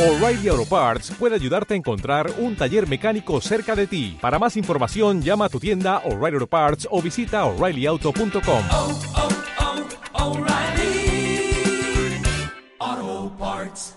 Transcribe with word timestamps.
O'Reilly 0.00 0.48
Auto 0.48 0.64
Parts 0.64 1.10
puede 1.18 1.34
ayudarte 1.34 1.74
a 1.74 1.76
encontrar 1.76 2.32
un 2.38 2.56
taller 2.56 2.88
mecánico 2.88 3.38
cerca 3.42 3.76
de 3.76 3.86
ti. 3.86 4.16
Para 4.18 4.38
más 4.38 4.56
información, 4.56 5.20
llama 5.20 5.44
a 5.44 5.48
tu 5.50 5.60
tienda 5.60 5.98
O'Reilly 6.06 6.36
Auto 6.36 6.46
Parts 6.46 6.88
o 6.90 7.02
visita 7.02 7.44
oreillyauto.com. 7.44 8.64
oh, 8.70 8.98
oh, 10.14 10.38
O'Reilly 10.38 11.52
Auto 12.78 13.36
Parts. 13.36 13.94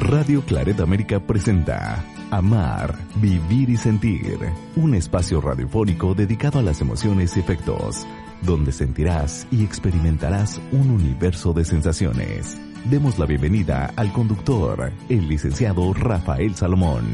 Radio 0.00 0.42
Claret 0.42 0.80
América 0.80 1.20
presenta 1.20 2.04
Amar, 2.32 2.96
Vivir 3.14 3.70
y 3.70 3.76
Sentir, 3.76 4.38
un 4.74 4.96
espacio 4.96 5.40
radiofónico 5.40 6.14
dedicado 6.14 6.58
a 6.58 6.62
las 6.62 6.80
emociones 6.80 7.36
y 7.36 7.40
efectos, 7.40 8.04
donde 8.42 8.72
sentirás 8.72 9.46
y 9.50 9.64
experimentarás 9.64 10.60
un 10.72 10.90
universo 10.90 11.52
de 11.52 11.64
sensaciones. 11.64 12.58
Demos 12.84 13.18
la 13.18 13.26
bienvenida 13.26 13.92
al 13.96 14.12
conductor, 14.12 14.92
el 15.08 15.28
licenciado 15.28 15.92
Rafael 15.92 16.54
Salomón. 16.54 17.04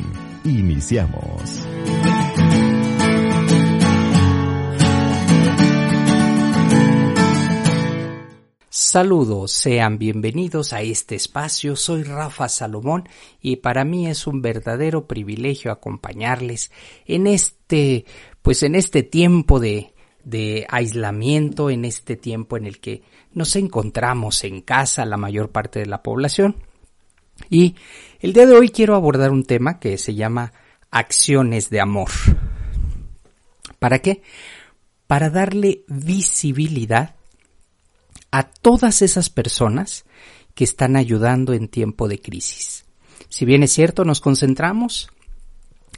Iniciamos. 0.44 1.66
Saludos, 8.68 9.50
sean 9.50 9.98
bienvenidos 9.98 10.72
a 10.72 10.82
este 10.82 11.16
espacio. 11.16 11.74
Soy 11.74 12.04
Rafa 12.04 12.48
Salomón 12.48 13.08
y 13.40 13.56
para 13.56 13.84
mí 13.84 14.06
es 14.06 14.28
un 14.28 14.40
verdadero 14.42 15.08
privilegio 15.08 15.72
acompañarles 15.72 16.70
en 17.04 17.26
este, 17.26 18.04
pues 18.42 18.62
en 18.62 18.76
este 18.76 19.02
tiempo 19.02 19.58
de, 19.58 19.93
de 20.24 20.66
aislamiento, 20.68 21.70
en 21.70 21.84
este 21.84 22.16
tiempo 22.16 22.56
en 22.56 22.66
el 22.66 22.80
que 22.80 23.02
nos 23.32 23.56
encontramos 23.56 24.44
en 24.44 24.60
casa 24.62 25.04
la 25.04 25.16
mayor 25.16 25.50
parte 25.50 25.80
de 25.80 25.86
la 25.86 26.02
población. 26.02 26.56
Y 27.50 27.76
el 28.20 28.32
día 28.32 28.46
de 28.46 28.54
hoy 28.54 28.70
quiero 28.70 28.94
abordar 28.94 29.30
un 29.30 29.44
tema 29.44 29.78
que 29.78 29.98
se 29.98 30.14
llama 30.14 30.52
acciones 30.90 31.70
de 31.70 31.80
amor. 31.80 32.10
¿Para 33.78 33.98
qué? 33.98 34.22
Para 35.06 35.30
darle 35.30 35.84
visibilidad 35.88 37.16
a 38.30 38.44
todas 38.44 39.02
esas 39.02 39.30
personas 39.30 40.04
que 40.54 40.64
están 40.64 40.96
ayudando 40.96 41.52
en 41.52 41.68
tiempo 41.68 42.08
de 42.08 42.20
crisis. 42.20 42.84
Si 43.28 43.44
bien 43.44 43.62
es 43.62 43.72
cierto, 43.72 44.04
nos 44.04 44.20
concentramos 44.20 45.08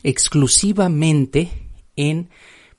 exclusivamente 0.03 1.51
en 1.97 2.31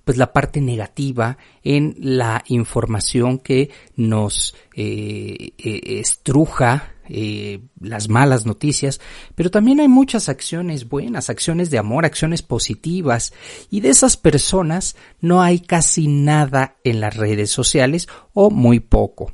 pues 0.08 0.18
la 0.18 0.32
parte 0.32 0.62
negativa, 0.62 1.38
en 1.64 1.98
la 2.00 2.42
información 2.48 3.40
que 3.40 3.72
nos 3.98 4.56
eh, 4.74 5.52
eh, 5.58 5.82
estruja 6.00 6.94
eh, 7.10 7.60
las 7.82 8.08
malas 8.08 8.46
noticias, 8.46 9.02
pero 9.36 9.52
también 9.52 9.82
hay 9.82 9.90
muchas 9.90 10.30
acciones 10.30 10.88
buenas, 10.88 11.30
acciones 11.30 11.72
de 11.72 11.78
amor, 11.78 12.06
acciones 12.06 12.42
positivas, 12.42 13.34
y 13.70 13.82
de 13.82 13.90
esas 13.90 14.16
personas 14.16 14.96
no 15.20 15.42
hay 15.42 15.60
casi 15.60 16.08
nada 16.08 16.78
en 16.86 17.02
las 17.02 17.18
redes 17.18 17.52
sociales 17.52 18.08
o 18.32 18.50
muy 18.50 18.80
poco. 18.80 19.34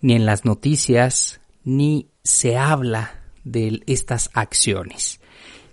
Ni 0.00 0.14
en 0.14 0.26
las 0.26 0.44
noticias, 0.44 1.40
ni 1.62 2.08
se 2.24 2.56
habla 2.56 3.22
de 3.44 3.80
estas 3.86 4.28
acciones, 4.34 5.20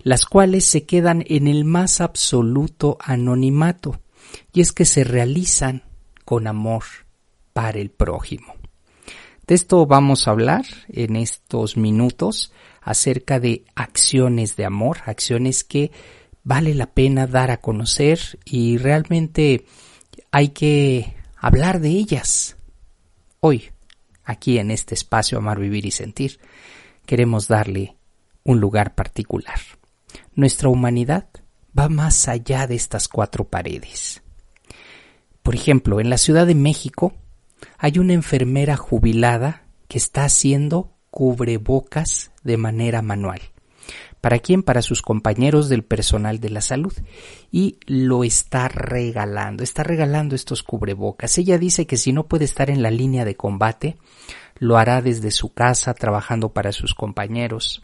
las 0.03 0.25
cuales 0.25 0.63
se 0.65 0.83
quedan 0.83 1.25
en 1.25 1.47
el 1.47 1.65
más 1.65 2.01
absoluto 2.01 2.99
anonimato, 2.99 3.99
y 4.53 4.61
es 4.61 4.71
que 4.71 4.85
se 4.85 5.03
realizan 5.03 5.83
con 6.25 6.47
amor 6.47 6.83
para 7.53 7.79
el 7.79 7.89
prójimo. 7.89 8.55
De 9.47 9.55
esto 9.55 9.85
vamos 9.85 10.27
a 10.27 10.31
hablar 10.31 10.65
en 10.89 11.15
estos 11.15 11.75
minutos 11.77 12.53
acerca 12.81 13.39
de 13.39 13.65
acciones 13.75 14.55
de 14.55 14.65
amor, 14.65 14.99
acciones 15.05 15.63
que 15.63 15.91
vale 16.43 16.73
la 16.73 16.87
pena 16.87 17.27
dar 17.27 17.51
a 17.51 17.57
conocer 17.57 18.39
y 18.45 18.77
realmente 18.77 19.65
hay 20.31 20.49
que 20.49 21.15
hablar 21.35 21.79
de 21.79 21.89
ellas. 21.89 22.55
Hoy 23.39 23.71
aquí 24.23 24.57
en 24.57 24.71
este 24.71 24.95
espacio 24.95 25.37
Amar, 25.37 25.59
Vivir 25.59 25.85
y 25.85 25.91
Sentir, 25.91 26.39
queremos 27.05 27.47
darle 27.47 27.97
un 28.43 28.59
lugar 28.59 28.95
particular. 28.95 29.59
Nuestra 30.33 30.69
humanidad 30.69 31.27
va 31.77 31.89
más 31.89 32.27
allá 32.27 32.67
de 32.67 32.75
estas 32.75 33.07
cuatro 33.07 33.45
paredes. 33.45 34.21
Por 35.43 35.55
ejemplo, 35.55 35.99
en 35.99 36.09
la 36.09 36.17
Ciudad 36.17 36.45
de 36.45 36.55
México 36.55 37.13
hay 37.77 37.99
una 37.99 38.13
enfermera 38.13 38.77
jubilada 38.77 39.63
que 39.87 39.97
está 39.97 40.23
haciendo 40.23 40.93
cubrebocas 41.09 42.31
de 42.43 42.57
manera 42.57 43.01
manual. 43.01 43.41
¿Para 44.21 44.37
quién? 44.37 44.61
Para 44.61 44.83
sus 44.83 45.01
compañeros 45.01 45.67
del 45.67 45.83
personal 45.83 46.39
de 46.39 46.51
la 46.51 46.61
salud. 46.61 46.93
Y 47.51 47.79
lo 47.87 48.23
está 48.23 48.67
regalando, 48.67 49.63
está 49.63 49.83
regalando 49.83 50.35
estos 50.35 50.61
cubrebocas. 50.61 51.37
Ella 51.39 51.57
dice 51.57 51.87
que 51.87 51.97
si 51.97 52.13
no 52.13 52.27
puede 52.27 52.45
estar 52.45 52.69
en 52.69 52.83
la 52.83 52.91
línea 52.91 53.25
de 53.25 53.35
combate, 53.35 53.97
lo 54.59 54.77
hará 54.77 55.01
desde 55.01 55.31
su 55.31 55.53
casa 55.53 55.95
trabajando 55.95 56.53
para 56.53 56.71
sus 56.71 56.93
compañeros. 56.93 57.81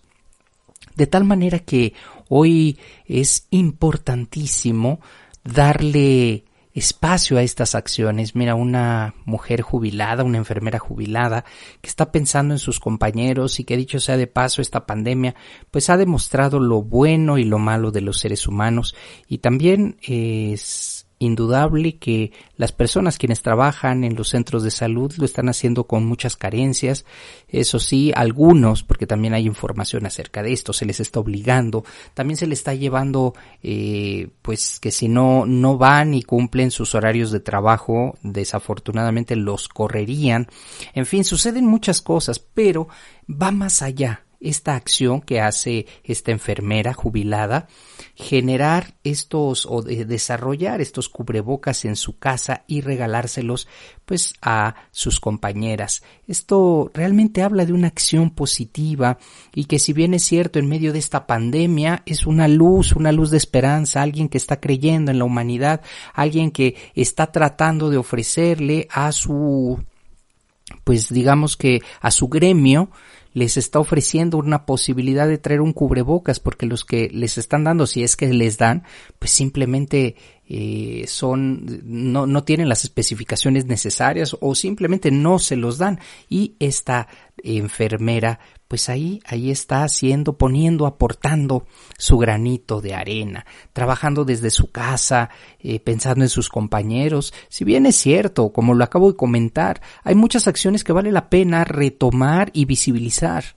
De 0.97 1.07
tal 1.07 1.23
manera 1.23 1.59
que 1.59 1.93
hoy 2.27 2.79
es 3.05 3.47
importantísimo 3.51 4.99
darle 5.43 6.43
espacio 6.73 7.37
a 7.37 7.43
estas 7.43 7.75
acciones. 7.75 8.35
Mira, 8.35 8.55
una 8.55 9.15
mujer 9.25 9.61
jubilada, 9.61 10.23
una 10.23 10.37
enfermera 10.37 10.79
jubilada, 10.79 11.43
que 11.81 11.89
está 11.89 12.11
pensando 12.11 12.53
en 12.53 12.59
sus 12.59 12.79
compañeros 12.79 13.59
y 13.59 13.63
que 13.63 13.77
dicho 13.77 13.99
sea 13.99 14.17
de 14.17 14.27
paso, 14.27 14.61
esta 14.61 14.85
pandemia, 14.85 15.35
pues 15.71 15.89
ha 15.89 15.97
demostrado 15.97 16.59
lo 16.59 16.81
bueno 16.81 17.37
y 17.37 17.45
lo 17.45 17.57
malo 17.57 17.91
de 17.91 18.01
los 18.01 18.19
seres 18.19 18.47
humanos 18.47 18.95
y 19.27 19.39
también 19.39 19.97
es 20.01 21.06
indudable 21.19 21.97
que 21.97 22.31
las 22.55 22.71
personas 22.71 23.17
quienes 23.17 23.41
trabajan 23.41 24.03
en 24.03 24.15
los 24.15 24.29
centros 24.29 24.63
de 24.63 24.71
salud 24.71 25.13
lo 25.17 25.25
están 25.25 25.49
haciendo 25.49 25.85
con 25.85 26.05
muchas 26.05 26.35
carencias. 26.35 27.05
Eso 27.47 27.79
sí, 27.79 28.11
algunos, 28.15 28.83
porque 28.83 29.07
también 29.07 29.33
hay 29.33 29.45
información 29.45 30.05
acerca 30.05 30.43
de 30.43 30.53
esto, 30.53 30.73
se 30.73 30.85
les 30.85 30.99
está 30.99 31.19
obligando. 31.19 31.83
También 32.13 32.37
se 32.37 32.47
les 32.47 32.59
está 32.59 32.73
llevando, 32.73 33.33
eh, 33.63 34.29
pues 34.41 34.79
que 34.79 34.91
si 34.91 35.07
no, 35.07 35.45
no 35.45 35.77
van 35.77 36.13
y 36.13 36.23
cumplen 36.23 36.71
sus 36.71 36.93
horarios 36.95 37.31
de 37.31 37.39
trabajo, 37.39 38.17
desafortunadamente 38.21 39.35
los 39.35 39.67
correrían. 39.67 40.47
En 40.93 41.05
fin, 41.05 41.23
suceden 41.23 41.65
muchas 41.65 42.01
cosas, 42.01 42.39
pero 42.39 42.87
va 43.29 43.51
más 43.51 43.81
allá 43.81 44.26
esta 44.39 44.75
acción 44.75 45.21
que 45.21 45.41
hace 45.41 45.87
esta 46.03 46.31
enfermera 46.31 46.93
jubilada, 46.93 47.67
generar 48.15 48.95
estos 49.03 49.65
o 49.65 49.81
de 49.81 50.05
desarrollar 50.05 50.81
estos 50.81 51.09
cubrebocas 51.09 51.85
en 51.85 51.95
su 51.95 52.17
casa 52.17 52.63
y 52.67 52.81
regalárselos 52.81 53.67
pues 54.05 54.33
a 54.41 54.75
sus 54.91 55.19
compañeras. 55.19 56.03
Esto 56.27 56.91
realmente 56.93 57.41
habla 57.41 57.65
de 57.65 57.73
una 57.73 57.87
acción 57.87 58.29
positiva 58.29 59.17
y 59.53 59.65
que 59.65 59.79
si 59.79 59.93
bien 59.93 60.13
es 60.13 60.23
cierto 60.23 60.59
en 60.59 60.67
medio 60.67 60.93
de 60.93 60.99
esta 60.99 61.27
pandemia 61.27 62.03
es 62.05 62.25
una 62.25 62.47
luz, 62.47 62.93
una 62.93 63.11
luz 63.11 63.31
de 63.31 63.37
esperanza, 63.37 64.01
alguien 64.01 64.29
que 64.29 64.37
está 64.37 64.59
creyendo 64.59 65.11
en 65.11 65.19
la 65.19 65.25
humanidad, 65.25 65.81
alguien 66.13 66.51
que 66.51 66.75
está 66.95 67.31
tratando 67.31 67.89
de 67.89 67.97
ofrecerle 67.97 68.87
a 68.91 69.11
su 69.11 69.79
pues 70.83 71.09
digamos 71.09 71.55
que 71.55 71.81
a 72.01 72.11
su 72.11 72.27
gremio 72.27 72.89
les 73.33 73.57
está 73.57 73.79
ofreciendo 73.79 74.37
una 74.37 74.65
posibilidad 74.65 75.27
de 75.27 75.37
traer 75.37 75.61
un 75.61 75.73
cubrebocas 75.73 76.39
porque 76.39 76.65
los 76.65 76.85
que 76.85 77.09
les 77.11 77.37
están 77.37 77.63
dando, 77.63 77.87
si 77.87 78.03
es 78.03 78.15
que 78.15 78.27
les 78.33 78.57
dan, 78.57 78.83
pues 79.19 79.31
simplemente 79.31 80.15
eh, 80.49 81.05
son 81.07 81.81
no, 81.83 82.25
no 82.25 82.43
tienen 82.43 82.69
las 82.69 82.83
especificaciones 82.83 83.65
necesarias 83.65 84.35
o 84.39 84.55
simplemente 84.55 85.11
no 85.11 85.39
se 85.39 85.55
los 85.55 85.77
dan. 85.77 85.99
Y 86.29 86.55
esta 86.59 87.07
enfermera 87.43 88.39
pues 88.67 88.89
ahí 88.89 89.21
ahí 89.25 89.51
está 89.51 89.83
haciendo 89.83 90.37
poniendo 90.37 90.87
aportando 90.87 91.65
su 91.97 92.17
granito 92.17 92.81
de 92.81 92.95
arena 92.95 93.45
trabajando 93.73 94.25
desde 94.25 94.49
su 94.49 94.71
casa 94.71 95.29
eh, 95.59 95.79
pensando 95.79 96.25
en 96.25 96.29
sus 96.29 96.49
compañeros. 96.49 97.33
Si 97.49 97.63
bien 97.63 97.85
es 97.85 97.95
cierto 97.95 98.51
como 98.51 98.73
lo 98.73 98.83
acabo 98.83 99.11
de 99.11 99.17
comentar 99.17 99.81
hay 100.03 100.15
muchas 100.15 100.47
acciones 100.47 100.83
que 100.83 100.93
vale 100.93 101.11
la 101.11 101.29
pena 101.29 101.63
retomar 101.63 102.49
y 102.53 102.65
visibilizar 102.65 103.56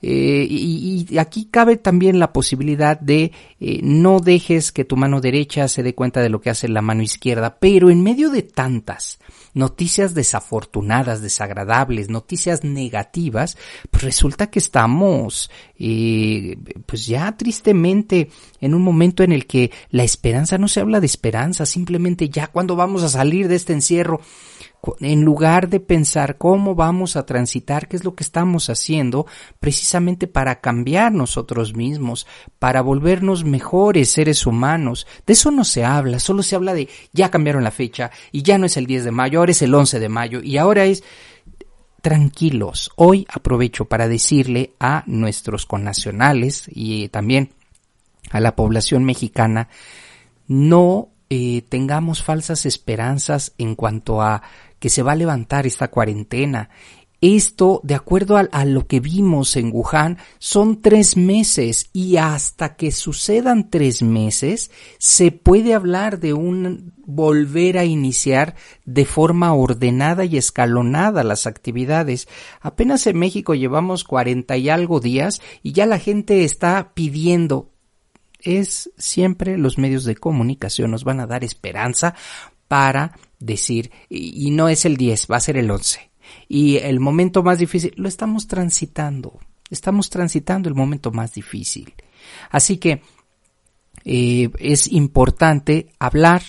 eh, 0.00 0.46
y, 0.48 1.06
y, 1.10 1.18
aquí 1.18 1.48
cabe 1.50 1.76
también 1.76 2.20
la 2.20 2.32
posibilidad 2.32 2.98
de 3.00 3.32
eh, 3.58 3.80
no 3.82 4.20
dejes 4.20 4.70
que 4.70 4.84
tu 4.84 4.96
mano 4.96 5.20
derecha 5.20 5.66
se 5.66 5.82
dé 5.82 5.94
cuenta 5.94 6.20
de 6.20 6.28
lo 6.28 6.40
que 6.40 6.50
hace 6.50 6.68
la 6.68 6.82
mano 6.82 7.02
izquierda, 7.02 7.58
pero 7.58 7.90
en 7.90 8.04
medio 8.04 8.30
de 8.30 8.42
tantas 8.42 9.18
noticias 9.54 10.14
desafortunadas, 10.14 11.20
desagradables, 11.20 12.10
noticias 12.10 12.62
negativas, 12.62 13.58
pues 13.90 14.04
resulta 14.04 14.48
que 14.48 14.60
estamos, 14.60 15.50
eh, 15.76 16.56
pues 16.86 17.06
ya 17.06 17.36
tristemente 17.36 18.30
en 18.60 18.74
un 18.74 18.82
momento 18.82 19.24
en 19.24 19.32
el 19.32 19.46
que 19.46 19.72
la 19.90 20.04
esperanza 20.04 20.58
no 20.58 20.68
se 20.68 20.78
habla 20.80 21.00
de 21.00 21.06
esperanza, 21.06 21.66
simplemente 21.66 22.28
ya 22.28 22.46
cuando 22.46 22.76
vamos 22.76 23.02
a 23.02 23.08
salir 23.08 23.48
de 23.48 23.56
este 23.56 23.72
encierro, 23.72 24.20
en 25.00 25.24
lugar 25.24 25.68
de 25.68 25.80
pensar 25.80 26.38
cómo 26.38 26.74
vamos 26.74 27.16
a 27.16 27.26
transitar, 27.26 27.88
qué 27.88 27.96
es 27.96 28.04
lo 28.04 28.14
que 28.14 28.22
estamos 28.22 28.70
haciendo 28.70 29.26
precisamente 29.60 30.26
para 30.26 30.60
cambiar 30.60 31.12
nosotros 31.12 31.74
mismos, 31.74 32.26
para 32.58 32.80
volvernos 32.80 33.44
mejores 33.44 34.10
seres 34.10 34.46
humanos. 34.46 35.06
De 35.26 35.32
eso 35.32 35.50
no 35.50 35.64
se 35.64 35.84
habla, 35.84 36.18
solo 36.18 36.42
se 36.42 36.56
habla 36.56 36.74
de 36.74 36.88
ya 37.12 37.30
cambiaron 37.30 37.64
la 37.64 37.70
fecha 37.70 38.10
y 38.32 38.42
ya 38.42 38.58
no 38.58 38.66
es 38.66 38.76
el 38.76 38.86
10 38.86 39.04
de 39.04 39.10
mayo, 39.10 39.40
ahora 39.40 39.52
es 39.52 39.62
el 39.62 39.74
11 39.74 39.98
de 39.98 40.08
mayo 40.08 40.40
y 40.42 40.56
ahora 40.56 40.84
es 40.84 41.02
tranquilos. 42.00 42.90
Hoy 42.96 43.26
aprovecho 43.28 43.86
para 43.86 44.08
decirle 44.08 44.72
a 44.78 45.02
nuestros 45.06 45.66
connacionales 45.66 46.64
y 46.68 47.08
también 47.08 47.50
a 48.30 48.40
la 48.40 48.54
población 48.54 49.04
mexicana, 49.04 49.68
no 50.46 51.08
eh, 51.30 51.62
tengamos 51.68 52.22
falsas 52.22 52.66
esperanzas 52.66 53.52
en 53.58 53.74
cuanto 53.74 54.22
a 54.22 54.42
que 54.78 54.88
se 54.88 55.02
va 55.02 55.12
a 55.12 55.16
levantar 55.16 55.66
esta 55.66 55.88
cuarentena. 55.88 56.70
Esto, 57.20 57.80
de 57.82 57.96
acuerdo 57.96 58.36
a, 58.36 58.64
lo 58.64 58.86
que 58.86 59.00
vimos 59.00 59.56
en 59.56 59.72
Wuhan, 59.72 60.18
son 60.38 60.80
tres 60.80 61.16
meses 61.16 61.90
y 61.92 62.16
hasta 62.16 62.76
que 62.76 62.92
sucedan 62.92 63.70
tres 63.70 64.02
meses 64.02 64.70
se 64.98 65.32
puede 65.32 65.74
hablar 65.74 66.20
de 66.20 66.32
un 66.32 66.92
volver 67.04 67.76
a 67.76 67.84
iniciar 67.84 68.54
de 68.84 69.04
forma 69.04 69.52
ordenada 69.52 70.26
y 70.26 70.36
escalonada 70.36 71.24
las 71.24 71.48
actividades. 71.48 72.28
Apenas 72.60 73.04
en 73.08 73.18
México 73.18 73.56
llevamos 73.56 74.04
cuarenta 74.04 74.56
y 74.56 74.68
algo 74.68 75.00
días 75.00 75.42
y 75.60 75.72
ya 75.72 75.86
la 75.86 75.98
gente 75.98 76.44
está 76.44 76.92
pidiendo 76.94 77.72
es 78.40 78.90
siempre 78.96 79.58
los 79.58 79.78
medios 79.78 80.04
de 80.04 80.16
comunicación 80.16 80.90
nos 80.90 81.04
van 81.04 81.20
a 81.20 81.26
dar 81.26 81.44
esperanza 81.44 82.14
para 82.68 83.16
decir, 83.38 83.90
y, 84.08 84.50
no 84.50 84.68
es 84.68 84.84
el 84.84 84.96
10, 84.96 85.26
va 85.30 85.36
a 85.36 85.40
ser 85.40 85.56
el 85.56 85.70
11. 85.70 86.10
Y 86.48 86.76
el 86.76 87.00
momento 87.00 87.42
más 87.42 87.58
difícil, 87.58 87.94
lo 87.96 88.08
estamos 88.08 88.46
transitando, 88.46 89.38
estamos 89.70 90.10
transitando 90.10 90.68
el 90.68 90.74
momento 90.74 91.10
más 91.10 91.32
difícil. 91.34 91.94
Así 92.50 92.76
que 92.76 93.02
eh, 94.04 94.50
es 94.58 94.92
importante 94.92 95.88
hablar 95.98 96.42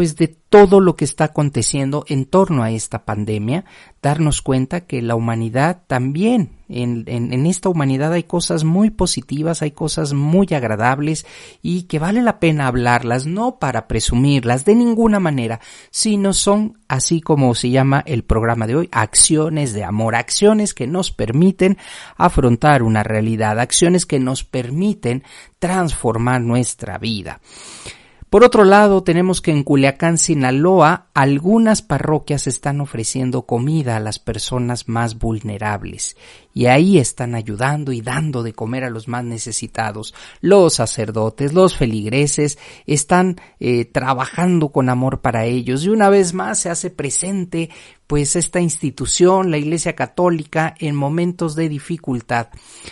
de 0.00 0.28
todo 0.28 0.80
lo 0.80 0.96
que 0.96 1.04
está 1.04 1.24
aconteciendo 1.24 2.04
en 2.08 2.24
torno 2.24 2.64
a 2.64 2.72
esta 2.72 3.04
pandemia, 3.04 3.64
darnos 4.02 4.42
cuenta 4.42 4.80
que 4.80 5.00
la 5.02 5.14
humanidad 5.14 5.82
también, 5.86 6.58
en, 6.68 7.04
en, 7.06 7.46
esta 7.46 7.68
humanidad 7.68 8.12
hay 8.12 8.24
cosas 8.24 8.64
muy 8.64 8.90
positivas, 8.90 9.62
hay 9.62 9.70
cosas 9.70 10.12
muy 10.12 10.48
agradables 10.52 11.26
y 11.62 11.82
que 11.82 11.98
vale 11.98 12.22
la 12.22 12.40
pena 12.40 12.66
hablarlas, 12.66 13.26
no 13.26 13.58
para 13.58 13.86
presumirlas 13.86 14.64
de 14.64 14.74
ninguna 14.74 15.20
manera, 15.20 15.60
sino 15.90 16.32
son, 16.32 16.78
así 16.88 17.20
como 17.20 17.54
se 17.54 17.70
llama 17.70 18.02
el 18.06 18.24
programa 18.24 18.66
de 18.66 18.76
hoy, 18.76 18.88
acciones 18.90 19.72
de 19.72 19.84
amor, 19.84 20.16
acciones 20.16 20.74
que 20.74 20.86
nos 20.86 21.12
permiten 21.12 21.76
afrontar 22.16 22.82
una 22.82 23.04
realidad, 23.04 23.60
acciones 23.60 24.06
que 24.06 24.18
nos 24.18 24.42
permiten 24.42 25.22
transformar 25.60 26.40
nuestra 26.40 26.98
vida. 26.98 27.40
Por 28.30 28.44
otro 28.44 28.62
lado, 28.62 29.02
tenemos 29.02 29.40
que 29.40 29.50
en 29.50 29.64
Culiacán, 29.64 30.16
Sinaloa, 30.16 31.08
algunas 31.14 31.82
parroquias 31.82 32.46
están 32.46 32.80
ofreciendo 32.80 33.42
comida 33.42 33.96
a 33.96 34.00
las 34.00 34.20
personas 34.20 34.88
más 34.88 35.18
vulnerables 35.18 36.16
y 36.52 36.66
ahí 36.66 36.98
están 36.98 37.34
ayudando 37.34 37.92
y 37.92 38.00
dando 38.00 38.42
de 38.42 38.52
comer 38.52 38.84
a 38.84 38.90
los 38.90 39.08
más 39.08 39.24
necesitados. 39.24 40.14
Los 40.40 40.74
sacerdotes, 40.74 41.52
los 41.52 41.76
feligreses 41.76 42.58
están 42.86 43.40
eh, 43.60 43.84
trabajando 43.84 44.70
con 44.70 44.88
amor 44.88 45.20
para 45.20 45.44
ellos 45.44 45.84
y 45.84 45.88
una 45.88 46.08
vez 46.10 46.34
más 46.34 46.58
se 46.58 46.70
hace 46.70 46.90
presente 46.90 47.70
pues 48.10 48.34
esta 48.34 48.58
institución, 48.58 49.52
la 49.52 49.58
Iglesia 49.58 49.94
Católica, 49.94 50.74
en 50.80 50.96
momentos 50.96 51.54
de 51.54 51.68
dificultad. 51.68 52.48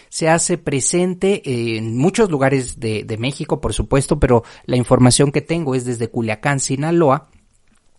Se 0.09 0.29
hace 0.29 0.59
presente 0.59 1.77
en 1.77 1.99
muchos 1.99 2.31
lugares 2.31 2.79
de, 2.79 3.17
México, 3.19 3.61
por 3.61 3.75
supuesto, 3.75 4.21
pero 4.21 4.45
la 4.65 4.77
información 4.77 5.33
que 5.33 5.41
tengo 5.41 5.75
es 5.75 5.85
desde 5.85 6.07
Culiacán, 6.07 6.61
Sinaloa, 6.61 7.31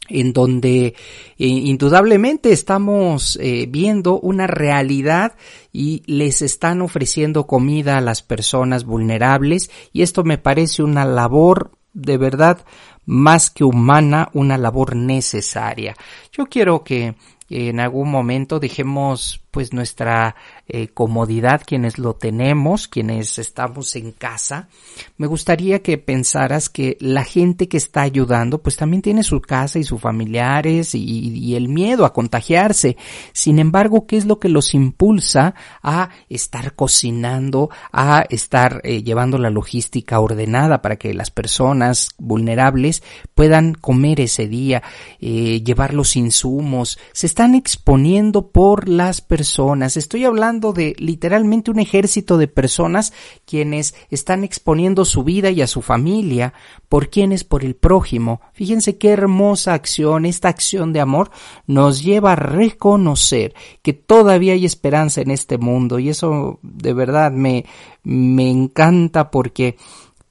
en 0.10 0.34
donde 0.34 0.88
eh, 0.88 0.94
indudablemente 1.38 2.52
estamos 2.52 3.38
eh, 3.42 3.68
viendo 3.70 4.20
una 4.20 4.48
realidad 4.48 5.36
y 5.72 6.04
les 6.06 6.42
están 6.42 6.82
ofreciendo 6.82 7.48
comida 7.48 7.98
a 7.98 8.02
las 8.02 8.22
personas 8.22 8.86
vulnerables 8.86 9.70
y 9.94 10.02
esto 10.02 10.24
me 10.24 10.38
parece 10.38 10.84
una 10.84 11.06
labor 11.06 11.72
de 11.94 12.18
verdad 12.18 12.66
más 13.06 13.50
que 13.50 13.64
humana, 13.64 14.30
una 14.34 14.58
labor 14.58 14.96
necesaria. 14.96 15.96
Yo 16.32 16.46
quiero 16.46 16.84
que 16.84 17.16
en 17.50 17.80
algún 17.80 18.12
momento 18.12 18.60
dejemos 18.60 19.42
pues 19.52 19.74
nuestra 19.74 20.36
eh, 20.68 20.90
comodidad 20.90 21.62
quienes 21.66 21.98
lo 21.98 22.14
tenemos, 22.14 22.88
quienes 22.88 23.40
estamos 23.40 23.96
en 23.96 24.12
casa. 24.12 24.70
Me 25.18 25.28
gustaría 25.28 25.82
que 25.82 25.98
pensaras 25.98 26.70
que 26.70 26.98
la 27.00 27.24
gente 27.24 27.68
que 27.68 27.78
está 27.78 28.02
ayudando 28.02 28.62
pues 28.62 28.76
también 28.76 29.02
tiene 29.02 29.24
su 29.24 29.42
casa 29.42 29.80
y 29.80 29.84
sus 29.84 30.00
familiares 30.00 30.94
y, 30.94 31.56
el 31.56 31.68
miedo 31.68 32.06
a 32.06 32.14
contagiarse. 32.14 32.96
Sin 33.34 33.58
embargo, 33.58 34.06
¿qué 34.06 34.18
es 34.18 34.26
lo 34.26 34.40
que 34.40 34.50
los 34.50 34.76
impulsa 34.76 35.56
a 35.82 36.10
estar 36.30 36.76
cocinando, 36.76 37.70
a 37.92 38.24
estar 38.30 38.82
eh, 38.84 39.02
llevando 39.02 39.40
la 39.40 39.50
logística 39.50 40.20
ordenada 40.20 40.82
para 40.84 40.98
que 40.98 41.14
las 41.14 41.32
personas 41.32 42.10
vulnerables 42.20 43.02
puedan 43.34 43.74
comer 43.74 44.22
ese 44.22 44.48
día, 44.48 44.84
eh, 45.20 45.64
llevar 45.64 45.96
los 45.96 46.16
insumos? 46.16 47.00
Se 47.14 47.26
están 47.26 47.56
exponiendo 47.56 48.50
por 48.50 48.88
las 48.88 49.22
personas 49.22 49.39
personas, 49.40 49.96
estoy 49.96 50.26
hablando 50.26 50.74
de 50.74 50.98
literalmente 50.98 51.72
un 51.72 51.80
ejército 51.80 52.38
de 52.38 52.50
personas 52.50 53.14
quienes 53.46 53.96
están 54.10 54.44
exponiendo 54.44 55.06
su 55.06 55.24
vida 55.24 55.50
y 55.50 55.62
a 55.62 55.68
su 55.68 55.82
familia. 55.82 56.54
Por 56.90 57.10
quienes, 57.10 57.46
por 57.46 57.64
el 57.64 57.76
prójimo. 57.76 58.42
Fíjense 58.52 58.98
qué 58.98 59.12
hermosa 59.12 59.74
acción, 59.74 60.26
esta 60.26 60.50
acción 60.50 60.92
de 60.92 61.00
amor 61.00 61.32
nos 61.68 62.04
lleva 62.04 62.34
a 62.34 62.36
reconocer 62.36 63.54
que 63.82 63.94
todavía 63.94 64.52
hay 64.54 64.66
esperanza 64.66 65.22
en 65.22 65.32
este 65.32 65.58
mundo. 65.58 66.00
Y 66.00 66.10
eso 66.10 66.60
de 66.62 66.92
verdad 66.92 67.32
me, 67.32 67.64
me 68.04 68.50
encanta 68.50 69.32
porque 69.32 69.78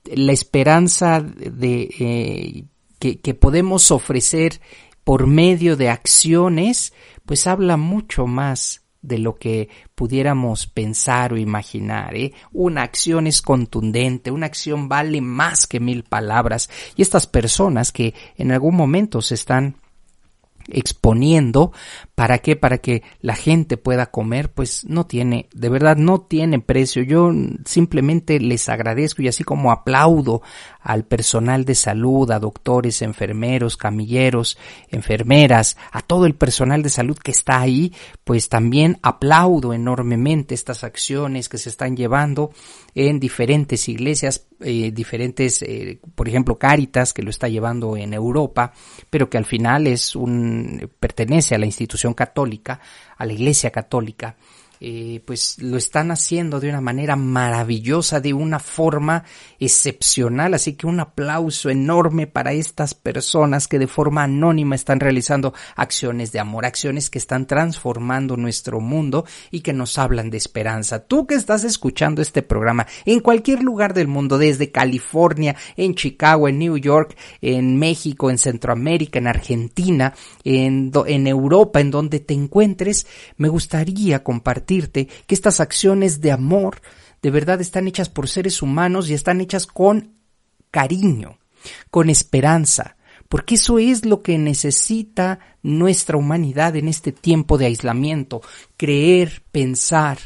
la 0.04 0.32
esperanza 0.32 1.22
de 1.22 1.88
eh, 1.98 2.64
que, 2.98 3.20
que 3.20 3.32
podemos 3.32 3.90
ofrecer 3.90 4.60
por 5.02 5.26
medio 5.26 5.78
de 5.78 5.88
acciones, 5.88 6.92
pues 7.24 7.46
habla 7.46 7.78
mucho 7.78 8.26
más 8.26 8.82
de 9.02 9.18
lo 9.18 9.36
que 9.36 9.68
pudiéramos 9.94 10.66
pensar 10.66 11.32
o 11.32 11.36
imaginar. 11.36 12.16
¿eh? 12.16 12.32
Una 12.52 12.82
acción 12.82 13.26
es 13.26 13.42
contundente, 13.42 14.30
una 14.30 14.46
acción 14.46 14.88
vale 14.88 15.20
más 15.20 15.66
que 15.66 15.80
mil 15.80 16.04
palabras. 16.04 16.68
Y 16.96 17.02
estas 17.02 17.26
personas 17.26 17.92
que 17.92 18.14
en 18.36 18.52
algún 18.52 18.74
momento 18.74 19.22
se 19.22 19.34
están 19.34 19.76
exponiendo 20.68 21.72
¿Para 22.18 22.38
qué? 22.38 22.56
Para 22.56 22.78
que 22.78 23.04
la 23.20 23.36
gente 23.36 23.76
pueda 23.76 24.06
comer, 24.06 24.50
pues 24.50 24.84
no 24.84 25.06
tiene, 25.06 25.48
de 25.54 25.68
verdad 25.68 25.96
no 25.96 26.22
tiene 26.22 26.58
precio. 26.58 27.04
Yo 27.04 27.30
simplemente 27.64 28.40
les 28.40 28.68
agradezco 28.68 29.22
y 29.22 29.28
así 29.28 29.44
como 29.44 29.70
aplaudo 29.70 30.42
al 30.80 31.04
personal 31.04 31.64
de 31.64 31.76
salud, 31.76 32.28
a 32.32 32.40
doctores, 32.40 33.02
enfermeros, 33.02 33.76
camilleros, 33.76 34.58
enfermeras, 34.90 35.76
a 35.92 36.02
todo 36.02 36.26
el 36.26 36.34
personal 36.34 36.82
de 36.82 36.88
salud 36.88 37.16
que 37.16 37.30
está 37.30 37.60
ahí, 37.60 37.92
pues 38.24 38.48
también 38.48 38.98
aplaudo 39.02 39.72
enormemente 39.72 40.56
estas 40.56 40.82
acciones 40.82 41.48
que 41.48 41.58
se 41.58 41.68
están 41.68 41.96
llevando 41.96 42.50
en 42.94 43.20
diferentes 43.20 43.88
iglesias, 43.88 44.46
eh, 44.60 44.90
diferentes, 44.90 45.62
eh, 45.62 46.00
por 46.16 46.28
ejemplo, 46.28 46.58
Cáritas, 46.58 47.12
que 47.12 47.22
lo 47.22 47.30
está 47.30 47.48
llevando 47.48 47.96
en 47.96 48.12
Europa, 48.12 48.72
pero 49.08 49.30
que 49.30 49.38
al 49.38 49.44
final 49.44 49.86
es 49.86 50.16
un, 50.16 50.90
pertenece 50.98 51.54
a 51.54 51.58
la 51.58 51.66
institución 51.66 52.07
católica, 52.14 52.80
a 53.16 53.26
la 53.26 53.32
Iglesia 53.32 53.70
católica, 53.70 54.36
eh, 54.80 55.22
pues 55.24 55.56
lo 55.60 55.76
están 55.76 56.10
haciendo 56.10 56.60
de 56.60 56.68
una 56.68 56.80
manera 56.80 57.16
maravillosa, 57.16 58.20
de 58.20 58.32
una 58.32 58.58
forma 58.58 59.24
excepcional. 59.58 60.54
Así 60.54 60.74
que 60.74 60.86
un 60.86 61.00
aplauso 61.00 61.70
enorme 61.70 62.26
para 62.26 62.52
estas 62.52 62.94
personas 62.94 63.66
que 63.66 63.78
de 63.78 63.86
forma 63.86 64.22
anónima 64.24 64.74
están 64.74 65.00
realizando 65.00 65.52
acciones 65.74 66.32
de 66.32 66.40
amor, 66.40 66.64
acciones 66.64 67.10
que 67.10 67.18
están 67.18 67.46
transformando 67.46 68.36
nuestro 68.36 68.80
mundo 68.80 69.24
y 69.50 69.60
que 69.60 69.72
nos 69.72 69.98
hablan 69.98 70.30
de 70.30 70.36
esperanza. 70.38 71.00
Tú 71.00 71.26
que 71.26 71.34
estás 71.34 71.64
escuchando 71.64 72.22
este 72.22 72.42
programa 72.42 72.86
en 73.04 73.20
cualquier 73.20 73.62
lugar 73.62 73.94
del 73.94 74.08
mundo, 74.08 74.38
desde 74.38 74.70
California, 74.70 75.56
en 75.76 75.94
Chicago, 75.94 76.48
en 76.48 76.58
New 76.58 76.76
York, 76.76 77.16
en 77.40 77.78
México, 77.78 78.30
en 78.30 78.38
Centroamérica, 78.38 79.18
en 79.18 79.26
Argentina, 79.26 80.14
en, 80.44 80.92
en 81.06 81.26
Europa, 81.26 81.80
en 81.80 81.90
donde 81.90 82.20
te 82.20 82.34
encuentres, 82.34 83.06
me 83.36 83.48
gustaría 83.48 84.22
compartir 84.22 84.67
que 84.68 85.34
estas 85.34 85.60
acciones 85.60 86.20
de 86.20 86.30
amor 86.30 86.80
de 87.22 87.30
verdad 87.30 87.60
están 87.60 87.88
hechas 87.88 88.08
por 88.08 88.28
seres 88.28 88.62
humanos 88.62 89.08
y 89.08 89.14
están 89.14 89.40
hechas 89.40 89.66
con 89.66 90.14
cariño, 90.70 91.38
con 91.90 92.10
esperanza, 92.10 92.96
porque 93.28 93.56
eso 93.56 93.78
es 93.78 94.04
lo 94.04 94.22
que 94.22 94.38
necesita 94.38 95.38
nuestra 95.62 96.16
humanidad 96.16 96.76
en 96.76 96.88
este 96.88 97.12
tiempo 97.12 97.58
de 97.58 97.66
aislamiento, 97.66 98.42
creer, 98.76 99.42
pensar, 99.50 100.18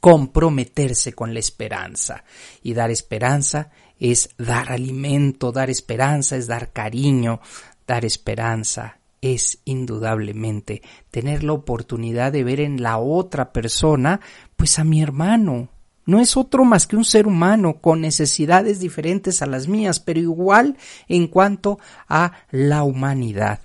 comprometerse 0.00 1.12
con 1.12 1.32
la 1.32 1.40
esperanza. 1.40 2.24
Y 2.62 2.74
dar 2.74 2.90
esperanza 2.90 3.70
es 3.98 4.30
dar 4.36 4.72
alimento, 4.72 5.52
dar 5.52 5.70
esperanza 5.70 6.36
es 6.36 6.46
dar 6.46 6.72
cariño, 6.72 7.40
dar 7.86 8.04
esperanza 8.04 9.01
es 9.22 9.60
indudablemente 9.64 10.82
tener 11.10 11.44
la 11.44 11.54
oportunidad 11.54 12.32
de 12.32 12.44
ver 12.44 12.60
en 12.60 12.82
la 12.82 12.98
otra 12.98 13.52
persona 13.52 14.20
pues 14.56 14.78
a 14.78 14.84
mi 14.84 15.00
hermano. 15.00 15.70
No 16.04 16.20
es 16.20 16.36
otro 16.36 16.64
más 16.64 16.88
que 16.88 16.96
un 16.96 17.04
ser 17.04 17.28
humano 17.28 17.80
con 17.80 18.00
necesidades 18.00 18.80
diferentes 18.80 19.40
a 19.40 19.46
las 19.46 19.68
mías, 19.68 20.00
pero 20.00 20.18
igual 20.18 20.76
en 21.08 21.28
cuanto 21.28 21.78
a 22.08 22.32
la 22.50 22.82
humanidad. 22.82 23.60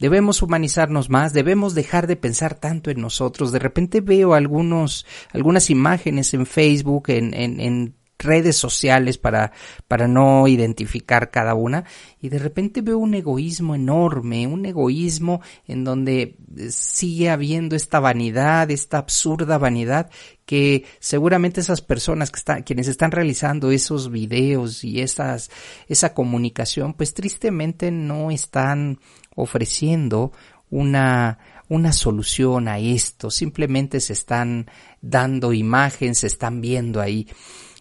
Debemos 0.00 0.42
humanizarnos 0.42 1.08
más, 1.08 1.32
debemos 1.32 1.74
dejar 1.74 2.06
de 2.06 2.16
pensar 2.16 2.54
tanto 2.54 2.90
en 2.90 3.00
nosotros. 3.00 3.52
De 3.52 3.60
repente 3.60 4.00
veo 4.00 4.34
algunos, 4.34 5.06
algunas 5.32 5.70
imágenes 5.70 6.34
en 6.34 6.44
Facebook, 6.44 7.04
en, 7.08 7.32
en, 7.32 7.60
en 7.60 7.94
redes 8.18 8.56
sociales 8.56 9.18
para, 9.18 9.52
para 9.88 10.08
no 10.08 10.48
identificar 10.48 11.30
cada 11.30 11.54
una 11.54 11.84
y 12.20 12.28
de 12.28 12.38
repente 12.38 12.80
veo 12.80 12.98
un 12.98 13.14
egoísmo 13.14 13.74
enorme, 13.74 14.46
un 14.46 14.64
egoísmo 14.66 15.40
en 15.66 15.84
donde 15.84 16.36
sigue 16.70 17.30
habiendo 17.30 17.76
esta 17.76 18.00
vanidad, 18.00 18.70
esta 18.70 18.98
absurda 18.98 19.58
vanidad 19.58 20.10
que 20.44 20.84
seguramente 21.00 21.60
esas 21.60 21.82
personas 21.82 22.30
que 22.30 22.38
están, 22.38 22.62
quienes 22.62 22.88
están 22.88 23.10
realizando 23.10 23.70
esos 23.70 24.10
videos 24.10 24.84
y 24.84 25.00
esas, 25.00 25.50
esa 25.88 26.14
comunicación, 26.14 26.94
pues 26.94 27.14
tristemente 27.14 27.90
no 27.90 28.30
están 28.30 29.00
ofreciendo 29.34 30.32
una, 30.70 31.38
una 31.68 31.92
solución 31.92 32.68
a 32.68 32.78
esto, 32.78 33.30
simplemente 33.30 34.00
se 34.00 34.12
están 34.12 34.70
dando 35.00 35.52
imagen, 35.52 36.14
se 36.14 36.28
están 36.28 36.60
viendo 36.60 37.00
ahí 37.00 37.28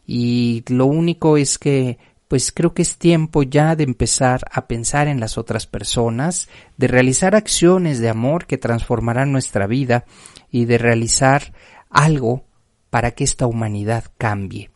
y 0.06 0.64
lo 0.68 0.86
único 0.86 1.38
es 1.38 1.58
que 1.58 1.98
pues 2.28 2.52
creo 2.52 2.74
que 2.74 2.82
es 2.82 2.98
tiempo 2.98 3.44
ya 3.44 3.76
de 3.76 3.84
empezar 3.84 4.42
a 4.52 4.68
pensar 4.68 5.08
en 5.08 5.20
las 5.20 5.38
otras 5.38 5.68
personas, 5.68 6.50
de 6.76 6.88
realizar 6.88 7.36
acciones 7.36 8.00
de 8.00 8.10
amor 8.10 8.48
que 8.48 8.58
transformarán 8.58 9.32
nuestra 9.32 9.68
vida 9.68 10.06
y 10.50 10.66
de 10.66 10.78
realizar 10.78 11.54
algo 11.90 12.46
para 12.90 13.12
que 13.12 13.24
esta 13.24 13.46
humanidad 13.46 14.06
cambie. 14.18 14.72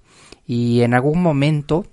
Y 0.46 0.82
en 0.82 0.94
algún 0.94 1.22
momento 1.22 1.88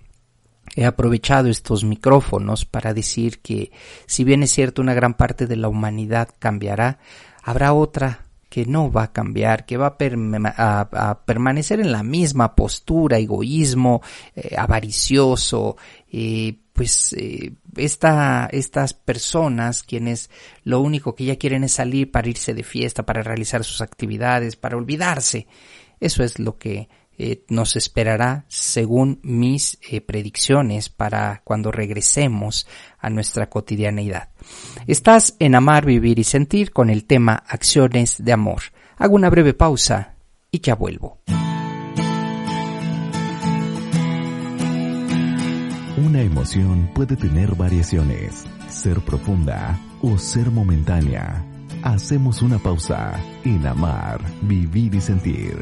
he 0.74 0.84
aprovechado 0.84 1.48
estos 1.48 1.84
micrófonos 1.84 2.64
para 2.66 2.92
decir 2.92 3.40
que 3.40 3.72
si 4.06 4.24
bien 4.24 4.42
es 4.42 4.50
cierto 4.50 4.82
una 4.82 4.94
gran 4.94 5.14
parte 5.14 5.46
de 5.46 5.56
la 5.56 5.68
humanidad 5.68 6.28
cambiará, 6.38 6.98
habrá 7.42 7.72
otra 7.72 8.25
que 8.48 8.64
no 8.64 8.90
va 8.90 9.04
a 9.04 9.12
cambiar, 9.12 9.66
que 9.66 9.76
va 9.76 9.96
a, 9.98 11.20
permanecer 11.26 11.80
en 11.80 11.92
la 11.92 12.02
misma 12.02 12.54
postura, 12.54 13.18
egoísmo, 13.18 14.02
eh, 14.34 14.54
avaricioso, 14.56 15.76
eh, 16.10 16.56
pues 16.72 17.12
eh, 17.14 17.54
esta, 17.76 18.48
estas 18.52 18.94
personas 18.94 19.82
quienes 19.82 20.30
lo 20.62 20.80
único 20.80 21.14
que 21.14 21.24
ya 21.24 21.36
quieren 21.36 21.64
es 21.64 21.72
salir 21.72 22.10
para 22.10 22.28
irse 22.28 22.54
de 22.54 22.62
fiesta, 22.62 23.04
para 23.04 23.22
realizar 23.22 23.64
sus 23.64 23.80
actividades, 23.80 24.56
para 24.56 24.76
olvidarse. 24.76 25.46
Eso 25.98 26.22
es 26.22 26.38
lo 26.38 26.58
que 26.58 26.88
eh, 27.18 27.44
nos 27.48 27.76
esperará 27.76 28.44
según 28.48 29.20
mis 29.22 29.78
eh, 29.90 30.00
predicciones 30.00 30.88
para 30.88 31.42
cuando 31.44 31.72
regresemos 31.72 32.66
a 32.98 33.10
nuestra 33.10 33.48
cotidianeidad. 33.48 34.28
Estás 34.86 35.34
en 35.38 35.54
Amar, 35.54 35.86
Vivir 35.86 36.18
y 36.18 36.24
Sentir 36.24 36.72
con 36.72 36.90
el 36.90 37.04
tema 37.04 37.42
Acciones 37.48 38.22
de 38.24 38.32
Amor. 38.32 38.62
Hago 38.98 39.14
una 39.14 39.30
breve 39.30 39.54
pausa 39.54 40.16
y 40.50 40.60
ya 40.60 40.74
vuelvo. 40.74 41.20
Una 45.96 46.20
emoción 46.20 46.90
puede 46.94 47.16
tener 47.16 47.54
variaciones, 47.54 48.44
ser 48.68 49.00
profunda 49.00 49.80
o 50.02 50.18
ser 50.18 50.50
momentánea. 50.50 51.44
Hacemos 51.82 52.42
una 52.42 52.58
pausa 52.58 53.18
en 53.44 53.66
Amar, 53.66 54.20
Vivir 54.42 54.94
y 54.94 55.00
Sentir. 55.00 55.56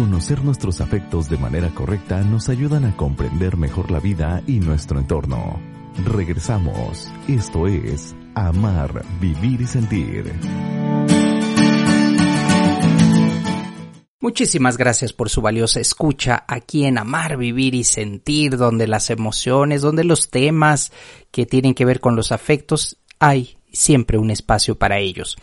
Conocer 0.00 0.42
nuestros 0.42 0.80
afectos 0.80 1.28
de 1.28 1.36
manera 1.36 1.68
correcta 1.74 2.22
nos 2.22 2.48
ayudan 2.48 2.86
a 2.86 2.96
comprender 2.96 3.58
mejor 3.58 3.90
la 3.90 4.00
vida 4.00 4.42
y 4.46 4.58
nuestro 4.58 4.98
entorno. 4.98 5.60
Regresamos. 6.06 7.12
Esto 7.28 7.66
es 7.66 8.16
Amar, 8.34 9.04
Vivir 9.20 9.60
y 9.60 9.66
Sentir. 9.66 10.32
Muchísimas 14.20 14.78
gracias 14.78 15.12
por 15.12 15.28
su 15.28 15.42
valiosa 15.42 15.80
escucha 15.80 16.44
aquí 16.48 16.86
en 16.86 16.96
Amar, 16.96 17.36
Vivir 17.36 17.74
y 17.74 17.84
Sentir, 17.84 18.56
donde 18.56 18.86
las 18.86 19.10
emociones, 19.10 19.82
donde 19.82 20.04
los 20.04 20.30
temas 20.30 20.92
que 21.30 21.44
tienen 21.44 21.74
que 21.74 21.84
ver 21.84 22.00
con 22.00 22.16
los 22.16 22.32
afectos, 22.32 22.96
hay 23.18 23.58
siempre 23.70 24.16
un 24.16 24.30
espacio 24.30 24.76
para 24.76 24.98
ellos. 24.98 25.36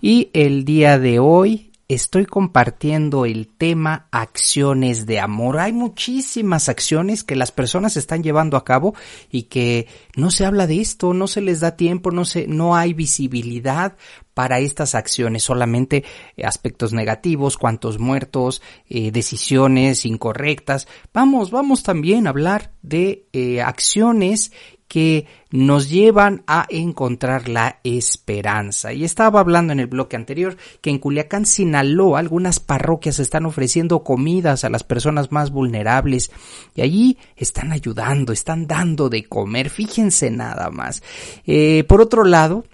Y 0.00 0.30
el 0.34 0.64
día 0.64 1.00
de 1.00 1.18
hoy 1.18 1.72
estoy 1.88 2.24
compartiendo 2.24 3.26
el 3.26 3.48
tema 3.48 4.08
acciones 4.10 5.06
de 5.06 5.20
amor. 5.20 5.58
Hay 5.58 5.72
muchísimas 5.72 6.68
acciones 6.68 7.24
que 7.24 7.36
las 7.36 7.52
personas 7.52 7.96
están 7.96 8.22
llevando 8.22 8.56
a 8.56 8.64
cabo 8.64 8.94
y 9.30 9.44
que 9.44 9.86
no 10.16 10.30
se 10.30 10.46
habla 10.46 10.66
de 10.66 10.80
esto, 10.80 11.12
no 11.12 11.26
se 11.26 11.40
les 11.40 11.60
da 11.60 11.76
tiempo, 11.76 12.10
no 12.10 12.24
se, 12.24 12.46
no 12.46 12.74
hay 12.74 12.94
visibilidad 12.94 13.96
para 14.32 14.58
estas 14.58 14.94
acciones, 14.94 15.44
solamente 15.44 16.04
aspectos 16.42 16.92
negativos, 16.92 17.56
cuantos 17.56 17.98
muertos, 17.98 18.62
eh, 18.88 19.12
decisiones 19.12 20.04
incorrectas. 20.06 20.88
Vamos, 21.12 21.50
vamos 21.50 21.82
también 21.82 22.26
a 22.26 22.30
hablar 22.30 22.72
de 22.82 23.26
eh, 23.32 23.62
acciones 23.62 24.52
que 24.94 25.26
nos 25.50 25.88
llevan 25.88 26.44
a 26.46 26.66
encontrar 26.68 27.48
la 27.48 27.80
esperanza. 27.82 28.92
Y 28.92 29.02
estaba 29.02 29.40
hablando 29.40 29.72
en 29.72 29.80
el 29.80 29.88
bloque 29.88 30.14
anterior 30.14 30.56
que 30.80 30.90
en 30.90 31.00
Culiacán, 31.00 31.46
Sinaloa, 31.46 32.20
algunas 32.20 32.60
parroquias 32.60 33.18
están 33.18 33.44
ofreciendo 33.44 34.04
comidas 34.04 34.62
a 34.62 34.70
las 34.70 34.84
personas 34.84 35.32
más 35.32 35.50
vulnerables 35.50 36.30
y 36.76 36.82
allí 36.82 37.18
están 37.34 37.72
ayudando, 37.72 38.32
están 38.32 38.68
dando 38.68 39.08
de 39.08 39.24
comer. 39.24 39.68
Fíjense 39.68 40.30
nada 40.30 40.70
más. 40.70 41.02
Eh, 41.44 41.82
por 41.88 42.00
otro 42.00 42.22
lado, 42.22 42.64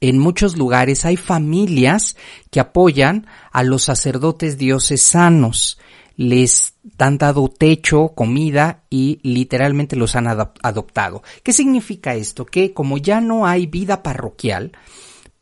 en 0.00 0.20
muchos 0.20 0.56
lugares 0.56 1.04
hay 1.04 1.16
familias 1.16 2.16
que 2.52 2.60
apoyan 2.60 3.26
a 3.50 3.64
los 3.64 3.82
sacerdotes 3.82 4.56
diocesanos 4.56 5.80
les 6.16 6.74
han 6.98 7.18
dado 7.18 7.48
techo, 7.48 8.08
comida 8.14 8.84
y 8.90 9.18
literalmente 9.22 9.96
los 9.96 10.16
han 10.16 10.26
adoptado. 10.28 11.22
¿Qué 11.42 11.52
significa 11.52 12.14
esto? 12.14 12.46
Que 12.46 12.72
como 12.72 12.98
ya 12.98 13.20
no 13.20 13.46
hay 13.46 13.66
vida 13.66 14.02
parroquial, 14.02 14.72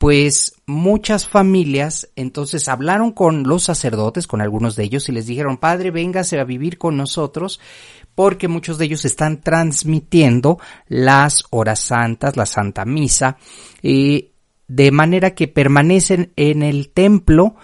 pues 0.03 0.57
muchas 0.67 1.29
familias 1.29 2.11
entonces 2.17 2.69
hablaron 2.69 3.13
con 3.13 3.45
los 3.45 3.63
sacerdotes, 3.63 4.27
con 4.27 4.41
algunos 4.41 4.75
de 4.75 4.83
ellos, 4.83 5.09
y 5.09 5.13
les 5.13 5.27
dijeron, 5.27 5.59
padre, 5.59 5.93
véngase 5.93 6.41
a 6.41 6.45
vivir 6.45 6.77
con 6.77 6.97
nosotros, 6.97 7.61
porque 8.17 8.49
muchos 8.49 8.79
de 8.79 8.87
ellos 8.87 9.05
están 9.05 9.41
transmitiendo 9.41 10.59
las 10.89 11.45
horas 11.51 11.79
santas, 11.79 12.37
la 12.37 12.47
Santa 12.47 12.85
Misa, 12.85 13.37
eh, 13.85 14.33
de 14.67 14.91
manera 14.91 15.37
que 15.37 15.47
permanecen 15.47 16.33
en 16.35 16.65
el 16.65 16.89
templo, 16.89 17.55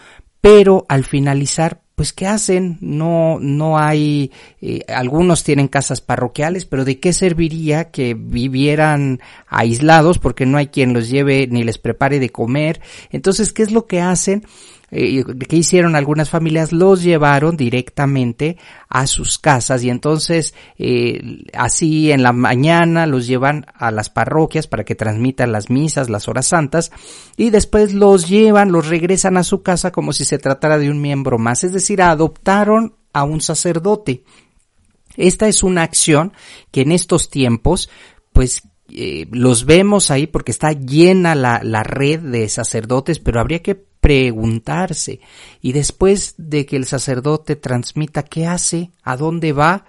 pero 0.41 0.87
al 0.89 1.05
finalizar 1.05 1.83
pues 1.99 2.13
¿qué 2.13 2.29
hacen? 2.29 2.79
No, 2.81 3.39
no 3.41 3.77
hay, 3.77 4.31
eh, 4.63 4.83
algunos 4.87 5.43
tienen 5.43 5.67
casas 5.67 6.01
parroquiales, 6.01 6.65
pero 6.65 6.85
¿de 6.85 7.01
qué 7.01 7.13
serviría 7.13 7.91
que 7.91 8.15
vivieran 8.15 9.19
aislados 9.49 10.21
porque 10.21 10.47
no 10.47 10.59
hay 10.59 10.69
quien 10.69 10.93
los 10.93 11.11
lleve 11.11 11.49
ni 11.49 11.65
les 11.65 11.77
prepare 11.79 12.21
de 12.21 12.31
comer? 12.31 12.81
Entonces, 13.11 13.53
¿qué 13.53 13.65
es 13.65 13.73
lo 13.73 13.89
que 13.89 14.01
hacen? 14.01 14.45
Eh, 14.91 15.23
que 15.47 15.57
hicieron 15.57 15.97
algunas 15.97 16.31
familias 16.31 16.73
los 16.73 17.03
llevaron 17.03 17.59
directamente 17.59 18.57
a 18.89 19.07
sus 19.07 19.39
casas 19.39 19.85
y 19.85 19.91
entonces 19.91 20.55
eh, 20.79 21.45
así 21.53 22.11
en 22.11 22.23
la 22.23 22.33
mañana 22.33 23.07
los 23.07 23.27
llevan 23.27 23.67
a 23.75 23.91
las 23.91 24.09
parroquias 24.09 24.67
para 24.67 24.85
que 24.85 24.95
transmitan 24.95 25.53
las 25.53 25.69
misas, 25.69 26.09
las 26.09 26.27
horas 26.27 26.47
santas 26.47 26.91
y 27.37 27.51
después 27.51 27.93
los 27.93 28.29
llevan, 28.29 28.73
los 28.73 28.89
regresan 28.89 29.37
a 29.37 29.45
su 29.45 29.63
casa 29.63 29.93
como 29.93 30.15
si 30.15 30.25
se 30.25 30.39
tratara 30.39 30.79
de 30.79 30.91
un 30.91 31.03
miembro 31.03 31.39
más, 31.39 31.65
es 31.65 31.73
decir, 31.73 32.01
adoptaron 32.01 32.95
a 33.13 33.25
un 33.25 33.43
sacerdote. 33.43 34.25
Esta 35.17 35.49
es 35.49 35.63
una 35.63 35.83
acción 35.83 36.33
que 36.71 36.83
en 36.83 36.93
estos 36.93 37.29
tiempos 37.29 37.91
pues 38.33 38.63
eh, 38.91 39.27
los 39.33 39.67
vemos 39.67 40.11
ahí 40.11 40.27
porque 40.27 40.53
está 40.53 40.73
llena 40.73 41.35
la, 41.35 41.61
la 41.63 41.83
red 41.83 42.21
de 42.21 42.49
sacerdotes, 42.49 43.19
pero 43.19 43.41
habría 43.41 43.63
que 43.63 43.75
preguntarse. 44.09 45.21
Y 45.61 45.73
después 45.73 46.35
de 46.39 46.65
que 46.65 46.77
el 46.77 46.87
sacerdote 46.87 47.57
transmita 47.57 48.23
qué 48.23 48.47
hace, 48.47 48.91
a 49.03 49.19
dónde 49.19 49.53
va, 49.53 49.85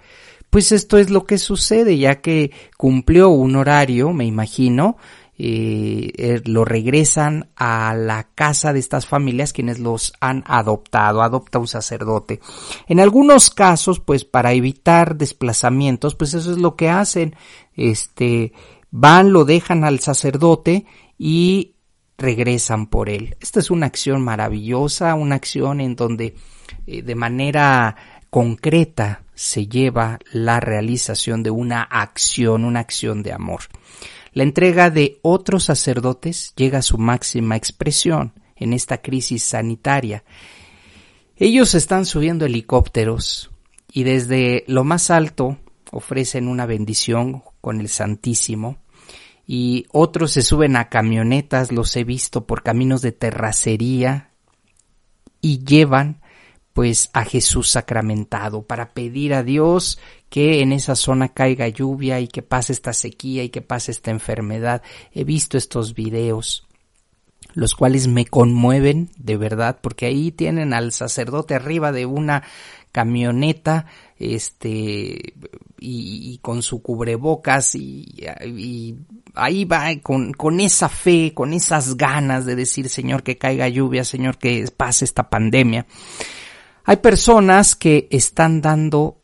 pues 0.50 0.72
esto 0.72 0.98
es 0.98 1.08
lo 1.08 1.24
que 1.24 1.38
sucede, 1.38 1.96
ya 1.96 2.20
que 2.20 2.50
cumplió 2.76 3.30
un 3.30 3.56
horario, 3.56 4.12
me 4.12 4.26
imagino, 4.26 4.98
eh, 5.38 6.12
eh, 6.18 6.42
lo 6.44 6.66
regresan 6.66 7.48
a 7.56 7.94
la 7.94 8.28
casa 8.34 8.74
de 8.74 8.80
estas 8.80 9.06
familias 9.06 9.54
quienes 9.54 9.78
los 9.78 10.12
han 10.20 10.44
adoptado, 10.46 11.22
adopta 11.22 11.58
un 11.58 11.66
sacerdote. 11.66 12.40
En 12.88 13.00
algunos 13.00 13.48
casos, 13.48 14.00
pues 14.00 14.26
para 14.26 14.52
evitar 14.52 15.16
desplazamientos, 15.16 16.14
pues 16.14 16.34
eso 16.34 16.50
es 16.50 16.58
lo 16.58 16.76
que 16.76 16.90
hacen, 16.90 17.36
este, 17.74 18.52
van, 18.90 19.32
lo 19.32 19.46
dejan 19.46 19.84
al 19.84 20.00
sacerdote 20.00 20.84
y 21.16 21.76
regresan 22.20 22.86
por 22.86 23.08
él. 23.08 23.36
Esta 23.40 23.58
es 23.58 23.70
una 23.70 23.86
acción 23.86 24.22
maravillosa, 24.22 25.14
una 25.14 25.34
acción 25.34 25.80
en 25.80 25.96
donde 25.96 26.34
eh, 26.86 27.02
de 27.02 27.14
manera 27.14 27.96
concreta 28.28 29.24
se 29.34 29.66
lleva 29.66 30.18
la 30.32 30.60
realización 30.60 31.42
de 31.42 31.50
una 31.50 31.82
acción, 31.82 32.64
una 32.64 32.80
acción 32.80 33.22
de 33.22 33.32
amor. 33.32 33.62
La 34.32 34.44
entrega 34.44 34.90
de 34.90 35.18
otros 35.22 35.64
sacerdotes 35.64 36.52
llega 36.54 36.78
a 36.78 36.82
su 36.82 36.98
máxima 36.98 37.56
expresión 37.56 38.34
en 38.54 38.74
esta 38.74 38.98
crisis 38.98 39.42
sanitaria. 39.42 40.22
Ellos 41.36 41.74
están 41.74 42.04
subiendo 42.04 42.44
helicópteros 42.44 43.50
y 43.90 44.04
desde 44.04 44.62
lo 44.68 44.84
más 44.84 45.10
alto 45.10 45.58
ofrecen 45.90 46.46
una 46.46 46.66
bendición 46.66 47.42
con 47.60 47.80
el 47.80 47.88
Santísimo 47.88 48.78
y 49.52 49.88
otros 49.90 50.30
se 50.30 50.42
suben 50.42 50.76
a 50.76 50.88
camionetas, 50.88 51.72
los 51.72 51.96
he 51.96 52.04
visto 52.04 52.46
por 52.46 52.62
caminos 52.62 53.02
de 53.02 53.10
terracería 53.10 54.30
y 55.40 55.64
llevan 55.64 56.20
pues 56.72 57.10
a 57.14 57.24
Jesús 57.24 57.68
sacramentado 57.68 58.62
para 58.62 58.90
pedir 58.90 59.34
a 59.34 59.42
Dios 59.42 59.98
que 60.28 60.60
en 60.60 60.70
esa 60.70 60.94
zona 60.94 61.30
caiga 61.30 61.66
lluvia 61.66 62.20
y 62.20 62.28
que 62.28 62.42
pase 62.42 62.72
esta 62.72 62.92
sequía 62.92 63.42
y 63.42 63.48
que 63.48 63.60
pase 63.60 63.90
esta 63.90 64.12
enfermedad. 64.12 64.82
He 65.12 65.24
visto 65.24 65.58
estos 65.58 65.94
videos 65.94 66.68
los 67.52 67.74
cuales 67.74 68.06
me 68.06 68.26
conmueven 68.26 69.10
de 69.16 69.36
verdad 69.36 69.80
porque 69.82 70.06
ahí 70.06 70.30
tienen 70.30 70.72
al 70.72 70.92
sacerdote 70.92 71.56
arriba 71.56 71.90
de 71.90 72.06
una 72.06 72.44
camioneta 72.92 73.86
este 74.20 75.34
y, 75.78 76.38
con 76.42 76.62
su 76.62 76.82
cubrebocas 76.82 77.74
y, 77.74 78.06
y 78.44 78.94
ahí 79.34 79.64
va 79.64 79.86
con, 80.02 80.32
con, 80.34 80.60
esa 80.60 80.90
fe, 80.90 81.32
con 81.34 81.54
esas 81.54 81.96
ganas 81.96 82.44
de 82.44 82.54
decir 82.54 82.90
Señor 82.90 83.22
que 83.22 83.38
caiga 83.38 83.66
lluvia, 83.68 84.04
Señor 84.04 84.36
que 84.36 84.68
pase 84.76 85.06
esta 85.06 85.30
pandemia. 85.30 85.86
Hay 86.84 86.98
personas 86.98 87.76
que 87.76 88.08
están 88.10 88.60
dando 88.60 89.19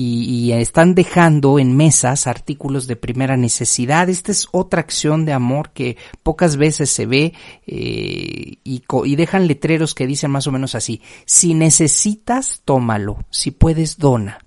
y, 0.00 0.52
están 0.52 0.94
dejando 0.94 1.58
en 1.58 1.76
mesas 1.76 2.28
artículos 2.28 2.86
de 2.86 2.94
primera 2.94 3.36
necesidad. 3.36 4.08
Esta 4.08 4.30
es 4.30 4.46
otra 4.52 4.80
acción 4.80 5.24
de 5.24 5.32
amor 5.32 5.70
que 5.70 5.96
pocas 6.22 6.56
veces 6.56 6.90
se 6.90 7.06
ve 7.06 7.32
eh, 7.66 8.58
y, 8.62 9.16
dejan 9.16 9.48
letreros 9.48 9.94
que 9.94 10.06
dicen 10.06 10.30
más 10.30 10.46
o 10.46 10.52
menos 10.52 10.76
así, 10.76 11.02
si 11.26 11.54
necesitas, 11.54 12.62
tómalo, 12.64 13.24
si 13.30 13.50
puedes, 13.50 13.98
dona. 13.98 14.44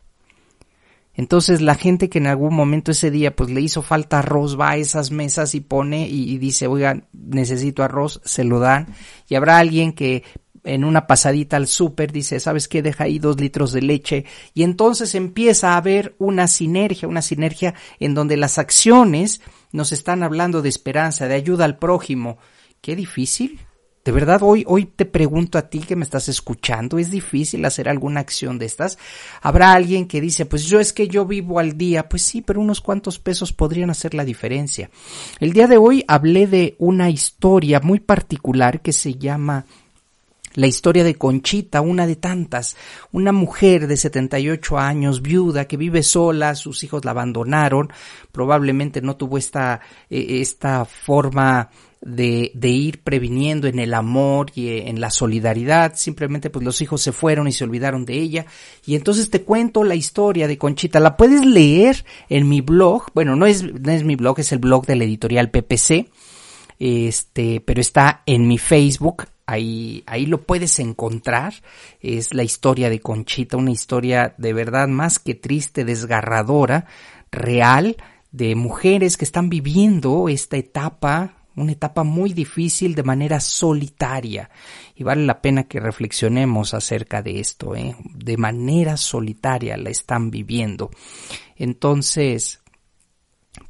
Entonces 1.13 1.59
la 1.59 1.75
gente 1.75 2.09
que 2.09 2.19
en 2.19 2.27
algún 2.27 2.55
momento 2.55 2.91
ese 2.91 3.11
día 3.11 3.35
pues 3.35 3.49
le 3.49 3.59
hizo 3.59 3.81
falta 3.81 4.19
arroz 4.19 4.57
va 4.57 4.71
a 4.71 4.77
esas 4.77 5.11
mesas 5.11 5.53
y 5.55 5.59
pone 5.59 6.07
y, 6.07 6.31
y 6.31 6.37
dice, 6.37 6.67
oigan, 6.67 7.07
necesito 7.11 7.83
arroz, 7.83 8.21
se 8.23 8.45
lo 8.45 8.59
dan. 8.59 8.87
Y 9.27 9.35
habrá 9.35 9.57
alguien 9.57 9.91
que 9.91 10.23
en 10.63 10.83
una 10.83 11.07
pasadita 11.07 11.57
al 11.57 11.67
súper, 11.67 12.11
dice, 12.11 12.39
¿sabes 12.39 12.67
qué? 12.67 12.81
Deja 12.81 13.05
ahí 13.05 13.19
dos 13.19 13.39
litros 13.39 13.71
de 13.71 13.81
leche. 13.81 14.25
Y 14.53 14.63
entonces 14.63 15.15
empieza 15.15 15.73
a 15.73 15.77
haber 15.77 16.15
una 16.19 16.47
sinergia, 16.47 17.07
una 17.07 17.21
sinergia 17.21 17.73
en 17.99 18.13
donde 18.13 18.37
las 18.37 18.57
acciones 18.57 19.41
nos 19.71 19.91
están 19.91 20.23
hablando 20.23 20.61
de 20.61 20.69
esperanza, 20.69 21.27
de 21.27 21.35
ayuda 21.35 21.65
al 21.65 21.77
prójimo. 21.77 22.37
Qué 22.81 22.95
difícil. 22.95 23.59
De 24.03 24.11
verdad, 24.11 24.41
hoy, 24.41 24.63
hoy 24.67 24.85
te 24.85 25.05
pregunto 25.05 25.59
a 25.59 25.69
ti 25.69 25.79
que 25.79 25.95
me 25.95 26.03
estás 26.03 26.27
escuchando, 26.27 26.97
¿es 26.97 27.11
difícil 27.11 27.63
hacer 27.65 27.87
alguna 27.87 28.19
acción 28.19 28.57
de 28.57 28.65
estas? 28.65 28.97
Habrá 29.43 29.73
alguien 29.73 30.07
que 30.07 30.19
dice, 30.19 30.47
pues 30.47 30.65
yo 30.65 30.79
es 30.79 30.91
que 30.91 31.07
yo 31.07 31.25
vivo 31.25 31.59
al 31.59 31.77
día, 31.77 32.09
pues 32.09 32.23
sí, 32.23 32.41
pero 32.41 32.59
unos 32.59 32.81
cuantos 32.81 33.19
pesos 33.19 33.53
podrían 33.53 33.91
hacer 33.91 34.15
la 34.15 34.25
diferencia. 34.25 34.89
El 35.39 35.53
día 35.53 35.67
de 35.67 35.77
hoy 35.77 36.03
hablé 36.07 36.47
de 36.47 36.75
una 36.79 37.11
historia 37.11 37.79
muy 37.79 37.99
particular 37.99 38.81
que 38.81 38.91
se 38.91 39.13
llama 39.13 39.67
la 40.53 40.67
historia 40.67 41.03
de 41.03 41.15
Conchita, 41.15 41.81
una 41.81 42.07
de 42.07 42.15
tantas, 42.15 42.75
una 43.11 43.31
mujer 43.31 43.87
de 43.87 43.97
78 43.97 44.77
años, 44.77 45.21
viuda, 45.21 45.65
que 45.65 45.77
vive 45.77 46.03
sola, 46.03 46.55
sus 46.55 46.83
hijos 46.83 47.05
la 47.05 47.11
abandonaron, 47.11 47.91
probablemente 48.31 49.01
no 49.01 49.15
tuvo 49.15 49.37
esta, 49.37 49.81
e, 50.09 50.41
esta 50.41 50.85
forma 50.85 51.69
de, 52.01 52.51
de, 52.55 52.69
ir 52.69 53.03
previniendo 53.03 53.67
en 53.67 53.77
el 53.77 53.93
amor 53.93 54.51
y 54.55 54.69
eh, 54.69 54.89
en 54.89 54.99
la 54.99 55.11
solidaridad, 55.11 55.93
simplemente 55.95 56.49
pues 56.49 56.65
los 56.65 56.81
hijos 56.81 57.01
se 57.01 57.11
fueron 57.11 57.47
y 57.47 57.51
se 57.51 57.63
olvidaron 57.63 58.05
de 58.05 58.15
ella. 58.15 58.45
Y 58.85 58.95
entonces 58.95 59.29
te 59.29 59.43
cuento 59.43 59.83
la 59.83 59.95
historia 59.95 60.47
de 60.47 60.57
Conchita, 60.57 60.99
la 60.99 61.15
puedes 61.15 61.45
leer 61.45 62.03
en 62.27 62.49
mi 62.49 62.61
blog, 62.61 63.05
bueno, 63.13 63.35
no 63.35 63.45
es, 63.45 63.63
no 63.63 63.91
es 63.91 64.03
mi 64.03 64.15
blog, 64.15 64.39
es 64.39 64.51
el 64.51 64.59
blog 64.59 64.87
de 64.87 64.95
la 64.95 65.03
editorial 65.03 65.51
PPC, 65.51 66.09
este, 66.79 67.61
pero 67.61 67.79
está 67.79 68.23
en 68.25 68.47
mi 68.47 68.57
Facebook, 68.57 69.25
ahí, 69.51 70.03
ahí 70.05 70.25
lo 70.25 70.43
puedes 70.43 70.79
encontrar. 70.79 71.53
Es 71.99 72.33
la 72.33 72.43
historia 72.43 72.89
de 72.89 72.99
Conchita, 72.99 73.57
una 73.57 73.71
historia 73.71 74.33
de 74.37 74.53
verdad 74.53 74.87
más 74.87 75.19
que 75.19 75.35
triste, 75.35 75.85
desgarradora, 75.85 76.85
real, 77.31 77.97
de 78.31 78.55
mujeres 78.55 79.17
que 79.17 79.25
están 79.25 79.49
viviendo 79.49 80.29
esta 80.29 80.57
etapa, 80.57 81.33
una 81.55 81.73
etapa 81.73 82.03
muy 82.03 82.33
difícil 82.33 82.95
de 82.95 83.03
manera 83.03 83.39
solitaria. 83.39 84.49
Y 84.95 85.03
vale 85.03 85.25
la 85.25 85.41
pena 85.41 85.65
que 85.65 85.79
reflexionemos 85.79 86.73
acerca 86.73 87.21
de 87.21 87.39
esto, 87.39 87.75
¿eh? 87.75 87.95
de 88.03 88.37
manera 88.37 88.95
solitaria 88.97 89.77
la 89.77 89.89
están 89.89 90.31
viviendo. 90.31 90.91
Entonces, 91.57 92.61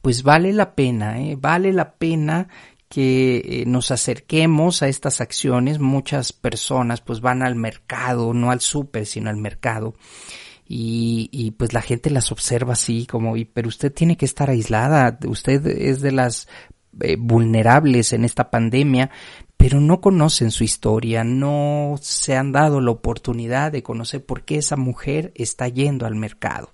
pues 0.02 0.24
vale 0.24 0.54
la 0.54 0.76
pena, 0.76 1.20
¿eh? 1.20 1.36
vale 1.40 1.74
la 1.74 1.94
pena 1.94 2.48
que 2.92 3.38
eh, 3.38 3.64
nos 3.66 3.90
acerquemos 3.90 4.84
a 4.84 4.90
estas 4.90 5.22
acciones. 5.22 5.80
Muchas 5.80 6.34
personas 6.34 7.00
pues 7.00 7.22
van 7.22 7.42
al 7.42 7.56
mercado, 7.56 8.34
no 8.34 8.52
al 8.52 8.60
súper, 8.60 9.06
sino 9.06 9.30
al 9.30 9.38
mercado. 9.38 9.96
Y, 10.68 11.30
y, 11.32 11.52
pues 11.52 11.74
la 11.74 11.82
gente 11.82 12.10
las 12.10 12.32
observa 12.32 12.74
así 12.74 13.06
como, 13.06 13.36
y, 13.36 13.46
pero 13.46 13.68
usted 13.68 13.92
tiene 13.92 14.16
que 14.16 14.26
estar 14.26 14.50
aislada, 14.50 15.20
usted 15.26 15.66
es 15.68 16.00
de 16.00 16.14
las 16.14 16.48
eh, 17.02 17.18
vulnerables 17.20 18.14
en 18.14 18.24
esta 18.24 18.50
pandemia, 18.50 19.10
pero 19.58 19.80
no 19.80 20.00
conocen 20.00 20.52
su 20.52 20.64
historia, 20.64 21.24
no 21.24 21.96
se 22.02 22.36
han 22.38 22.52
dado 22.52 22.80
la 22.80 22.92
oportunidad 22.92 23.72
de 23.72 23.84
conocer 23.84 24.26
por 24.26 24.44
qué 24.44 24.58
esa 24.58 24.78
mujer 24.78 25.32
está 25.36 25.68
yendo 25.68 26.06
al 26.06 26.16
mercado. 26.16 26.72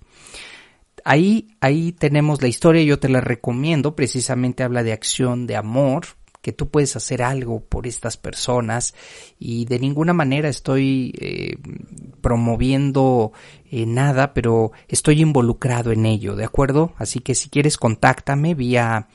Ahí, 1.10 1.56
ahí 1.62 1.92
tenemos 1.92 2.42
la 2.42 2.48
historia, 2.48 2.82
yo 2.82 2.98
te 2.98 3.08
la 3.08 3.22
recomiendo, 3.22 3.96
precisamente 3.96 4.62
habla 4.62 4.82
de 4.82 4.92
acción, 4.92 5.46
de 5.46 5.56
amor, 5.56 6.04
que 6.42 6.52
tú 6.52 6.68
puedes 6.68 6.96
hacer 6.96 7.22
algo 7.22 7.64
por 7.64 7.86
estas 7.86 8.18
personas 8.18 8.94
y 9.38 9.64
de 9.64 9.78
ninguna 9.78 10.12
manera 10.12 10.50
estoy 10.50 11.14
eh, 11.18 11.56
promoviendo 12.20 13.32
eh, 13.70 13.86
nada, 13.86 14.34
pero 14.34 14.72
estoy 14.86 15.22
involucrado 15.22 15.92
en 15.92 16.04
ello, 16.04 16.36
¿de 16.36 16.44
acuerdo? 16.44 16.92
Así 16.98 17.20
que 17.20 17.34
si 17.34 17.48
quieres 17.48 17.78
contáctame 17.78 18.54
vía, 18.54 19.08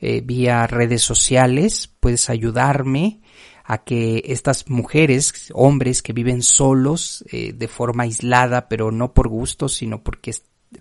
eh, 0.00 0.20
vía 0.20 0.68
redes 0.68 1.02
sociales, 1.02 1.92
puedes 1.98 2.30
ayudarme 2.30 3.22
a 3.64 3.82
que 3.82 4.22
estas 4.26 4.70
mujeres, 4.70 5.50
hombres 5.52 6.00
que 6.00 6.12
viven 6.12 6.42
solos, 6.42 7.24
de 7.32 7.66
forma 7.66 8.04
aislada, 8.04 8.68
pero 8.68 8.92
no 8.92 9.14
por 9.14 9.26
gusto, 9.26 9.68
sino 9.70 10.04
porque 10.04 10.30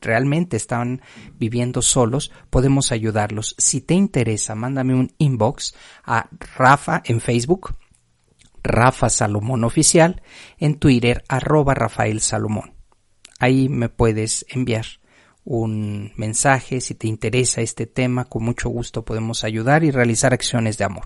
realmente 0.01 0.57
están 0.57 1.01
viviendo 1.37 1.81
solos, 1.81 2.31
podemos 2.49 2.91
ayudarlos. 2.91 3.55
Si 3.57 3.81
te 3.81 3.93
interesa, 3.93 4.55
mándame 4.55 4.95
un 4.95 5.11
inbox 5.17 5.75
a 6.03 6.29
Rafa 6.57 7.01
en 7.05 7.21
Facebook, 7.21 7.75
Rafa 8.63 9.09
Salomón 9.09 9.63
Oficial, 9.63 10.21
en 10.57 10.79
Twitter, 10.79 11.23
arroba 11.27 11.73
Rafael 11.73 12.21
Salomón. 12.21 12.75
Ahí 13.39 13.67
me 13.67 13.89
puedes 13.89 14.45
enviar 14.49 14.85
un 15.43 16.13
mensaje 16.15 16.79
si 16.79 16.95
te 16.95 17.07
interesa 17.07 17.61
este 17.61 17.85
tema, 17.85 18.25
con 18.25 18.43
mucho 18.43 18.69
gusto 18.69 19.03
podemos 19.03 19.43
ayudar 19.43 19.83
y 19.83 19.91
realizar 19.91 20.33
acciones 20.33 20.77
de 20.77 20.85
amor. 20.85 21.05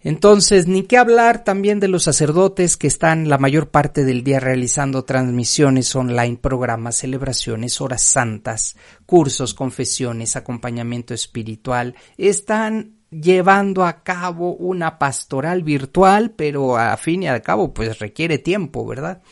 Entonces, 0.00 0.68
ni 0.68 0.84
qué 0.84 0.96
hablar 0.96 1.42
también 1.42 1.80
de 1.80 1.88
los 1.88 2.04
sacerdotes 2.04 2.76
que 2.76 2.86
están 2.86 3.28
la 3.28 3.36
mayor 3.36 3.70
parte 3.70 4.04
del 4.04 4.22
día 4.22 4.38
realizando 4.38 5.04
transmisiones 5.04 5.94
online, 5.96 6.36
programas, 6.36 6.96
celebraciones, 6.96 7.80
horas 7.80 8.02
santas, 8.02 8.76
cursos, 9.06 9.54
confesiones, 9.54 10.36
acompañamiento 10.36 11.14
espiritual. 11.14 11.96
Están 12.16 12.98
llevando 13.10 13.84
a 13.84 14.04
cabo 14.04 14.54
una 14.54 14.98
pastoral 15.00 15.64
virtual, 15.64 16.30
pero 16.30 16.76
a 16.76 16.96
fin 16.96 17.24
y 17.24 17.28
al 17.28 17.42
cabo 17.42 17.74
pues 17.74 17.98
requiere 17.98 18.38
tiempo, 18.38 18.86
¿verdad? 18.86 19.22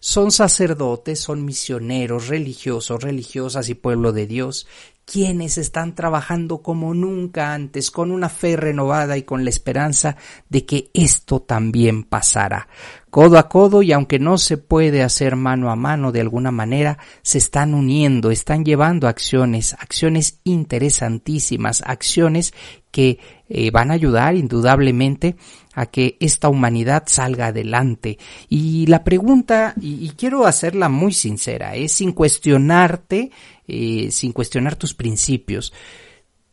Son 0.00 0.30
sacerdotes, 0.30 1.20
son 1.20 1.44
misioneros, 1.44 2.28
religiosos, 2.28 3.02
religiosas 3.02 3.68
y 3.68 3.74
pueblo 3.74 4.12
de 4.12 4.26
Dios, 4.26 4.66
quienes 5.10 5.56
están 5.56 5.94
trabajando 5.94 6.58
como 6.58 6.92
nunca 6.92 7.54
antes, 7.54 7.90
con 7.90 8.10
una 8.10 8.28
fe 8.28 8.58
renovada 8.58 9.16
y 9.16 9.22
con 9.22 9.42
la 9.42 9.48
esperanza 9.48 10.16
de 10.50 10.66
que 10.66 10.90
esto 10.92 11.40
también 11.40 12.04
pasará. 12.04 12.68
Codo 13.08 13.38
a 13.38 13.48
codo 13.48 13.82
y 13.82 13.92
aunque 13.92 14.18
no 14.18 14.36
se 14.36 14.58
puede 14.58 15.02
hacer 15.02 15.34
mano 15.34 15.70
a 15.70 15.76
mano 15.76 16.12
de 16.12 16.20
alguna 16.20 16.50
manera, 16.50 16.98
se 17.22 17.38
están 17.38 17.72
uniendo, 17.72 18.30
están 18.30 18.66
llevando 18.66 19.08
acciones, 19.08 19.72
acciones 19.72 20.40
interesantísimas, 20.44 21.82
acciones 21.86 22.52
que 22.90 23.18
eh, 23.48 23.70
van 23.70 23.90
a 23.90 23.94
ayudar 23.94 24.34
indudablemente 24.36 25.36
a 25.78 25.86
que 25.86 26.16
esta 26.18 26.48
humanidad 26.48 27.04
salga 27.06 27.46
adelante. 27.46 28.18
Y 28.48 28.86
la 28.86 29.04
pregunta, 29.04 29.74
y, 29.80 30.08
quiero 30.16 30.44
hacerla 30.44 30.88
muy 30.88 31.12
sincera, 31.12 31.76
es 31.76 31.92
sin 31.92 32.10
cuestionarte, 32.10 33.30
eh, 33.68 34.08
sin 34.10 34.32
cuestionar 34.32 34.74
tus 34.74 34.94
principios. 34.94 35.72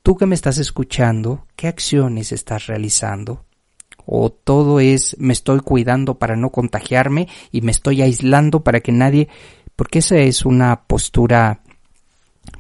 Tú 0.04 0.16
que 0.16 0.28
me 0.28 0.36
estás 0.36 0.60
escuchando, 0.60 1.48
¿qué 1.56 1.68
acciones 1.68 2.32
estás 2.32 2.68
realizando? 2.68 3.46
O 4.06 4.30
todo 4.30 4.80
es 4.80 5.18
me 5.18 5.34
estoy 5.34 5.62
cuidando 5.62 6.20
para 6.20 6.36
no 6.36 6.52
contagiarme 6.52 7.28
y 7.52 7.62
me 7.62 7.72
estoy 7.72 8.04
aislando 8.04 8.64
para 8.64 8.82
que 8.82 8.92
nadie, 8.92 9.28
porque 9.76 10.00
esa 10.00 10.18
es 10.18 10.46
una 10.46 10.84
postura 10.84 11.62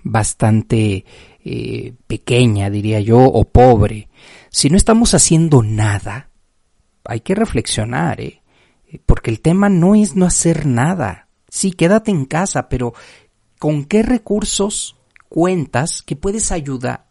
bastante 0.01 1.05
eh, 1.43 1.93
pequeña, 2.07 2.71
diría 2.71 3.01
yo, 3.01 3.19
o 3.19 3.45
pobre. 3.45 4.09
Si 4.49 4.71
no 4.71 4.77
estamos 4.77 5.13
haciendo 5.13 5.61
nada, 5.61 6.29
hay 7.05 7.21
que 7.21 7.35
reflexionar, 7.35 8.21
¿eh? 8.21 8.41
porque 9.05 9.31
el 9.31 9.41
tema 9.41 9.69
no 9.69 9.95
es 9.95 10.15
no 10.15 10.25
hacer 10.25 10.65
nada. 10.65 11.27
Sí, 11.49 11.71
quédate 11.71 12.11
en 12.11 12.25
casa, 12.25 12.69
pero 12.69 12.93
con 13.59 13.85
qué 13.85 14.03
recursos 14.03 14.97
cuentas 15.29 16.01
que 16.01 16.15
puedes 16.15 16.51
ayudar. 16.51 17.05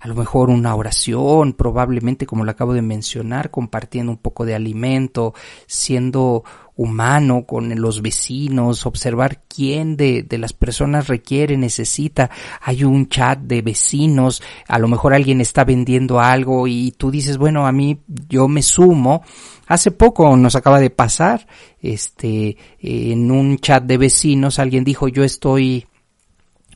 A 0.00 0.08
lo 0.08 0.16
mejor 0.16 0.50
una 0.50 0.74
oración, 0.74 1.52
probablemente 1.52 2.26
como 2.26 2.44
lo 2.44 2.50
acabo 2.50 2.72
de 2.74 2.82
mencionar, 2.82 3.52
compartiendo 3.52 4.10
un 4.10 4.18
poco 4.18 4.44
de 4.44 4.54
alimento, 4.54 5.32
siendo 5.66 6.42
humano 6.76 7.44
con 7.46 7.74
los 7.80 8.00
vecinos, 8.00 8.86
observar 8.86 9.42
quién 9.46 9.96
de, 9.96 10.22
de, 10.22 10.38
las 10.38 10.52
personas 10.52 11.08
requiere, 11.08 11.56
necesita. 11.56 12.30
Hay 12.60 12.84
un 12.84 13.08
chat 13.08 13.38
de 13.38 13.62
vecinos, 13.62 14.42
a 14.66 14.78
lo 14.78 14.88
mejor 14.88 15.14
alguien 15.14 15.40
está 15.40 15.64
vendiendo 15.64 16.20
algo 16.20 16.66
y 16.66 16.92
tú 16.92 17.10
dices, 17.10 17.36
bueno, 17.38 17.66
a 17.66 17.72
mí 17.72 18.00
yo 18.28 18.48
me 18.48 18.62
sumo. 18.62 19.22
Hace 19.66 19.90
poco 19.90 20.36
nos 20.36 20.56
acaba 20.56 20.80
de 20.80 20.90
pasar, 20.90 21.46
este, 21.80 22.56
en 22.80 23.30
un 23.30 23.58
chat 23.58 23.84
de 23.84 23.98
vecinos 23.98 24.58
alguien 24.58 24.84
dijo, 24.84 25.08
yo 25.08 25.24
estoy 25.24 25.86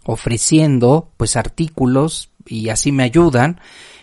ofreciendo 0.04 1.10
pues 1.16 1.36
artículos 1.36 2.30
y 2.46 2.68
así 2.68 2.92
me 2.92 3.02
ayudan. 3.02 3.60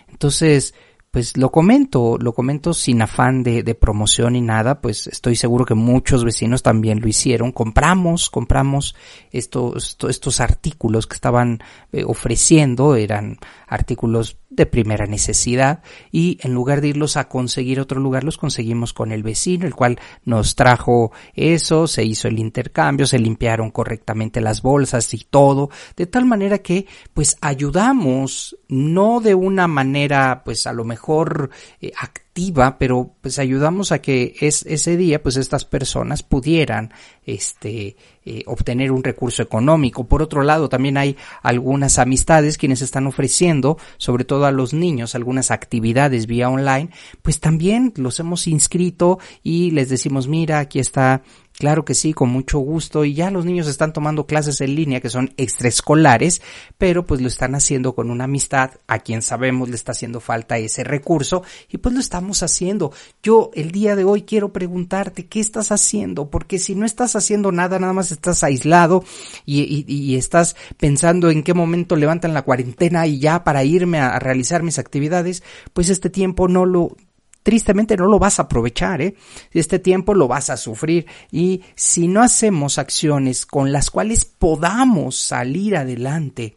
Entonces, 0.09 0.73
pues 1.13 1.37
lo 1.37 1.51
comento, 1.51 2.17
lo 2.19 2.33
comento 2.33 2.73
sin 2.73 3.03
afán 3.03 3.43
de, 3.43 3.61
de, 3.61 3.75
promoción 3.75 4.35
y 4.35 4.41
nada, 4.41 4.81
pues 4.81 5.05
estoy 5.05 5.35
seguro 5.35 5.63
que 5.63 5.75
muchos 5.75 6.25
vecinos 6.25 6.63
también 6.63 7.01
lo 7.01 7.07
hicieron. 7.07 7.51
Compramos, 7.51 8.31
compramos 8.31 8.95
estos, 9.29 9.95
estos 10.09 10.39
artículos 10.39 11.05
que 11.05 11.13
estaban 11.13 11.59
eh, 11.91 12.03
ofreciendo, 12.03 12.95
eran 12.95 13.37
artículos 13.67 14.37
de 14.55 14.65
primera 14.65 15.05
necesidad 15.05 15.83
y 16.11 16.37
en 16.41 16.53
lugar 16.53 16.81
de 16.81 16.89
irlos 16.89 17.17
a 17.17 17.27
conseguir 17.27 17.79
otro 17.79 17.99
lugar 17.99 18.23
los 18.23 18.37
conseguimos 18.37 18.93
con 18.93 19.11
el 19.11 19.23
vecino 19.23 19.65
el 19.65 19.75
cual 19.75 19.99
nos 20.25 20.55
trajo 20.55 21.11
eso, 21.33 21.87
se 21.87 22.03
hizo 22.03 22.27
el 22.27 22.39
intercambio, 22.39 23.05
se 23.05 23.19
limpiaron 23.19 23.71
correctamente 23.71 24.41
las 24.41 24.61
bolsas 24.61 25.13
y 25.13 25.25
todo, 25.29 25.69
de 25.95 26.05
tal 26.05 26.25
manera 26.25 26.59
que 26.59 26.87
pues 27.13 27.37
ayudamos 27.41 28.57
no 28.67 29.19
de 29.19 29.35
una 29.35 29.67
manera 29.67 30.43
pues 30.43 30.67
a 30.67 30.73
lo 30.73 30.83
mejor 30.83 31.49
eh, 31.81 31.91
activa, 32.33 32.79
pero 32.79 33.11
pues 33.21 33.37
ayudamos 33.37 33.91
a 33.91 34.01
que 34.01 34.33
es, 34.39 34.65
ese 34.65 34.97
día 34.97 35.21
pues 35.21 35.37
estas 35.37 35.65
personas 35.65 36.23
pudieran 36.23 36.91
este 37.27 37.95
eh, 38.25 38.41
obtener 38.47 38.91
un 38.91 39.03
recurso 39.03 39.43
económico. 39.43 40.07
Por 40.07 40.23
otro 40.23 40.41
lado, 40.41 40.67
también 40.67 40.97
hay 40.97 41.15
algunas 41.43 41.99
amistades 41.99 42.57
quienes 42.57 42.81
están 42.81 43.05
ofreciendo, 43.05 43.77
sobre 43.97 44.25
todo 44.25 44.45
a 44.45 44.51
los 44.51 44.73
niños, 44.73 45.13
algunas 45.13 45.51
actividades 45.51 46.25
vía 46.25 46.49
online, 46.49 46.89
pues 47.21 47.39
también 47.39 47.93
los 47.97 48.19
hemos 48.19 48.47
inscrito 48.47 49.19
y 49.43 49.69
les 49.69 49.89
decimos, 49.89 50.27
mira, 50.27 50.57
aquí 50.57 50.79
está 50.79 51.21
Claro 51.63 51.85
que 51.85 51.93
sí, 51.93 52.11
con 52.11 52.29
mucho 52.29 52.59
gusto. 52.59 53.05
Y 53.05 53.13
ya 53.13 53.31
los 53.31 53.45
niños 53.45 53.69
están 53.69 53.93
tomando 53.93 54.25
clases 54.25 54.59
en 54.59 54.75
línea 54.75 54.99
que 54.99 55.09
son 55.09 55.33
extraescolares, 55.37 56.41
pero 56.77 57.05
pues 57.05 57.21
lo 57.21 57.29
están 57.29 57.55
haciendo 57.55 57.95
con 57.95 58.11
una 58.11 58.25
amistad 58.25 58.71
a 58.85 58.99
quien 58.99 59.21
sabemos 59.21 59.69
le 59.69 59.75
está 59.75 59.93
haciendo 59.93 60.19
falta 60.19 60.57
ese 60.57 60.83
recurso 60.83 61.41
y 61.69 61.77
pues 61.77 61.95
lo 61.95 62.01
estamos 62.01 62.43
haciendo. 62.43 62.91
Yo 63.23 63.49
el 63.53 63.71
día 63.71 63.95
de 63.95 64.03
hoy 64.03 64.23
quiero 64.23 64.51
preguntarte 64.51 65.27
qué 65.27 65.39
estás 65.39 65.71
haciendo, 65.71 66.29
porque 66.29 66.59
si 66.59 66.75
no 66.75 66.85
estás 66.85 67.15
haciendo 67.15 67.53
nada, 67.53 67.79
nada 67.79 67.93
más 67.93 68.11
estás 68.11 68.43
aislado 68.43 69.05
y, 69.45 70.17
estás 70.17 70.57
pensando 70.75 71.29
en 71.29 71.43
qué 71.43 71.53
momento 71.53 71.95
levantan 71.95 72.33
la 72.33 72.41
cuarentena 72.41 73.07
y 73.07 73.19
ya 73.19 73.45
para 73.45 73.63
irme 73.63 73.99
a 73.99 74.19
realizar 74.19 74.63
mis 74.63 74.79
actividades, 74.79 75.43
pues 75.71 75.87
este 75.87 76.09
tiempo 76.09 76.49
no 76.49 76.65
lo 76.65 76.97
tristemente 77.43 77.95
no 77.97 78.07
lo 78.07 78.17
vas 78.17 78.39
a 78.39 78.43
aprovechar, 78.43 79.01
¿eh? 79.01 79.15
Este 79.51 79.77
tiempo 79.77 80.13
lo 80.13 80.27
vas 80.27 80.49
a 80.49 80.57
sufrir 80.57 81.05
y 81.31 81.61
si 81.75 82.07
no 82.07 82.23
hacemos 82.23 82.77
acciones 82.77 83.45
con 83.45 83.71
las 83.71 83.91
cuales 83.91 84.25
podamos 84.25 85.17
salir 85.17 85.75
adelante 85.75 86.55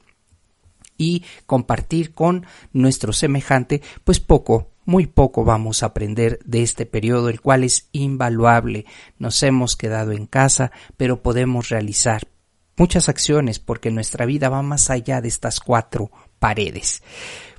y 0.97 1.25
compartir 1.45 2.15
con 2.15 2.47
nuestro 2.73 3.13
semejante, 3.13 3.83
pues 4.05 4.21
poco, 4.21 4.71
muy 4.87 5.07
poco 5.07 5.45
vamos 5.45 5.83
a 5.83 5.87
aprender 5.87 6.39
de 6.45 6.63
este 6.63 6.87
periodo, 6.87 7.29
el 7.29 7.41
cual 7.41 7.65
es 7.65 7.89
invaluable. 7.93 8.87
Nos 9.19 9.43
hemos 9.43 9.77
quedado 9.77 10.13
en 10.13 10.27
casa, 10.27 10.71
pero 10.97 11.23
podemos 11.23 11.69
realizar 11.69 12.29
muchas 12.77 13.09
acciones 13.09 13.59
porque 13.59 13.91
nuestra 13.91 14.27
vida 14.27 14.49
va 14.49 14.63
más 14.63 14.91
allá 14.91 15.21
de 15.21 15.29
estas 15.29 15.61
cuatro 15.61 16.11
paredes. 16.39 17.03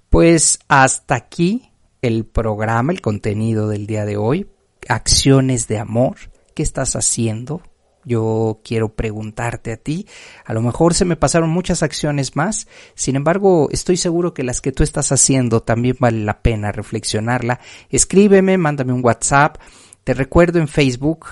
Pues 0.10 0.60
hasta 0.70 1.16
aquí 1.16 1.70
el 2.02 2.26
programa, 2.26 2.92
el 2.92 3.02
contenido 3.02 3.68
del 3.68 3.88
día 3.88 4.06
de 4.06 4.18
hoy, 4.18 4.48
acciones 4.88 5.68
de 5.68 5.80
amor, 5.80 6.18
¿qué 6.54 6.64
estás 6.64 6.96
haciendo? 6.96 7.62
Yo 8.06 8.62
quiero 8.64 8.96
preguntarte 8.96 9.74
a 9.74 9.78
ti, 9.78 10.08
a 10.46 10.54
lo 10.54 10.62
mejor 10.62 10.94
se 10.94 11.04
me 11.04 11.18
pasaron 11.18 11.50
muchas 11.50 11.84
acciones 11.84 12.38
más, 12.38 12.68
sin 12.96 13.18
embargo 13.18 13.68
estoy 13.72 13.98
seguro 13.98 14.34
que 14.34 14.44
las 14.44 14.62
que 14.62 14.72
tú 14.72 14.84
estás 14.84 15.12
haciendo 15.12 15.62
también 15.62 15.98
vale 16.00 16.24
la 16.24 16.42
pena 16.42 16.72
reflexionarla. 16.72 17.60
Escríbeme, 17.90 18.58
mándame 18.58 18.94
un 18.94 19.04
WhatsApp, 19.04 19.58
te 20.06 20.14
recuerdo 20.14 20.60
en 20.60 20.70
Facebook, 20.70 21.26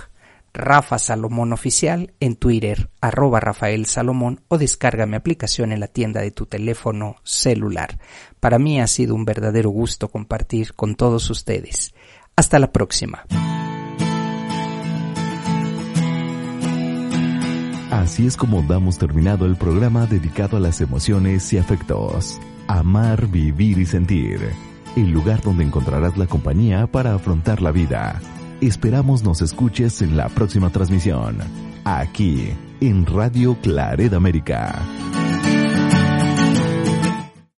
Rafa 0.56 0.98
Salomón 0.98 1.52
Oficial, 1.52 2.13
en 2.22 2.38
Twitter, 2.38 2.89
arroba 3.02 3.41
Rafael 3.41 3.86
Salomón 3.86 4.41
o 4.48 4.58
descarga 4.58 5.06
mi 5.06 5.18
aplicación 5.18 5.74
en 5.74 5.82
la 5.82 5.88
tienda 5.88 6.22
de 6.22 6.32
tu 6.32 6.46
teléfono 6.46 7.18
celular. 7.24 8.00
Para 8.39 8.58
mí 8.58 8.80
ha 8.80 8.88
sido 8.88 9.15
un 9.15 9.26
verdadero 9.26 9.70
gusto 9.70 10.08
compartir 10.08 10.74
con 10.74 10.96
todos 10.96 11.30
ustedes. 11.30 11.94
Hasta 12.38 12.58
la 12.58 12.72
próxima. 12.72 13.26
Así 17.91 18.26
es 18.26 18.38
como 18.38 18.62
damos 18.62 18.98
terminado 18.98 19.46
el 19.46 19.58
programa 19.58 20.06
dedicado 20.06 20.58
a 20.58 20.60
las 20.62 20.80
emociones 20.80 21.52
y 21.52 21.58
afectos. 21.58 22.39
Amar, 22.68 23.28
vivir 23.28 23.78
y 23.78 23.86
sentir. 23.86 24.39
El 24.96 25.12
lugar 25.12 25.41
donde 25.41 25.65
encontrarás 25.65 26.18
la 26.18 26.28
compañía 26.28 26.88
para 26.88 27.13
afrontar 27.13 27.62
la 27.62 27.72
vida. 27.72 28.22
Esperamos 28.62 29.22
nos 29.22 29.41
escuches 29.41 30.02
en 30.02 30.15
la 30.15 30.30
próxima 30.30 30.70
transmisión, 30.70 31.38
aquí 31.84 32.50
en 32.80 33.06
Radio 33.06 33.58
Claret 33.62 34.13
América. 34.13 34.82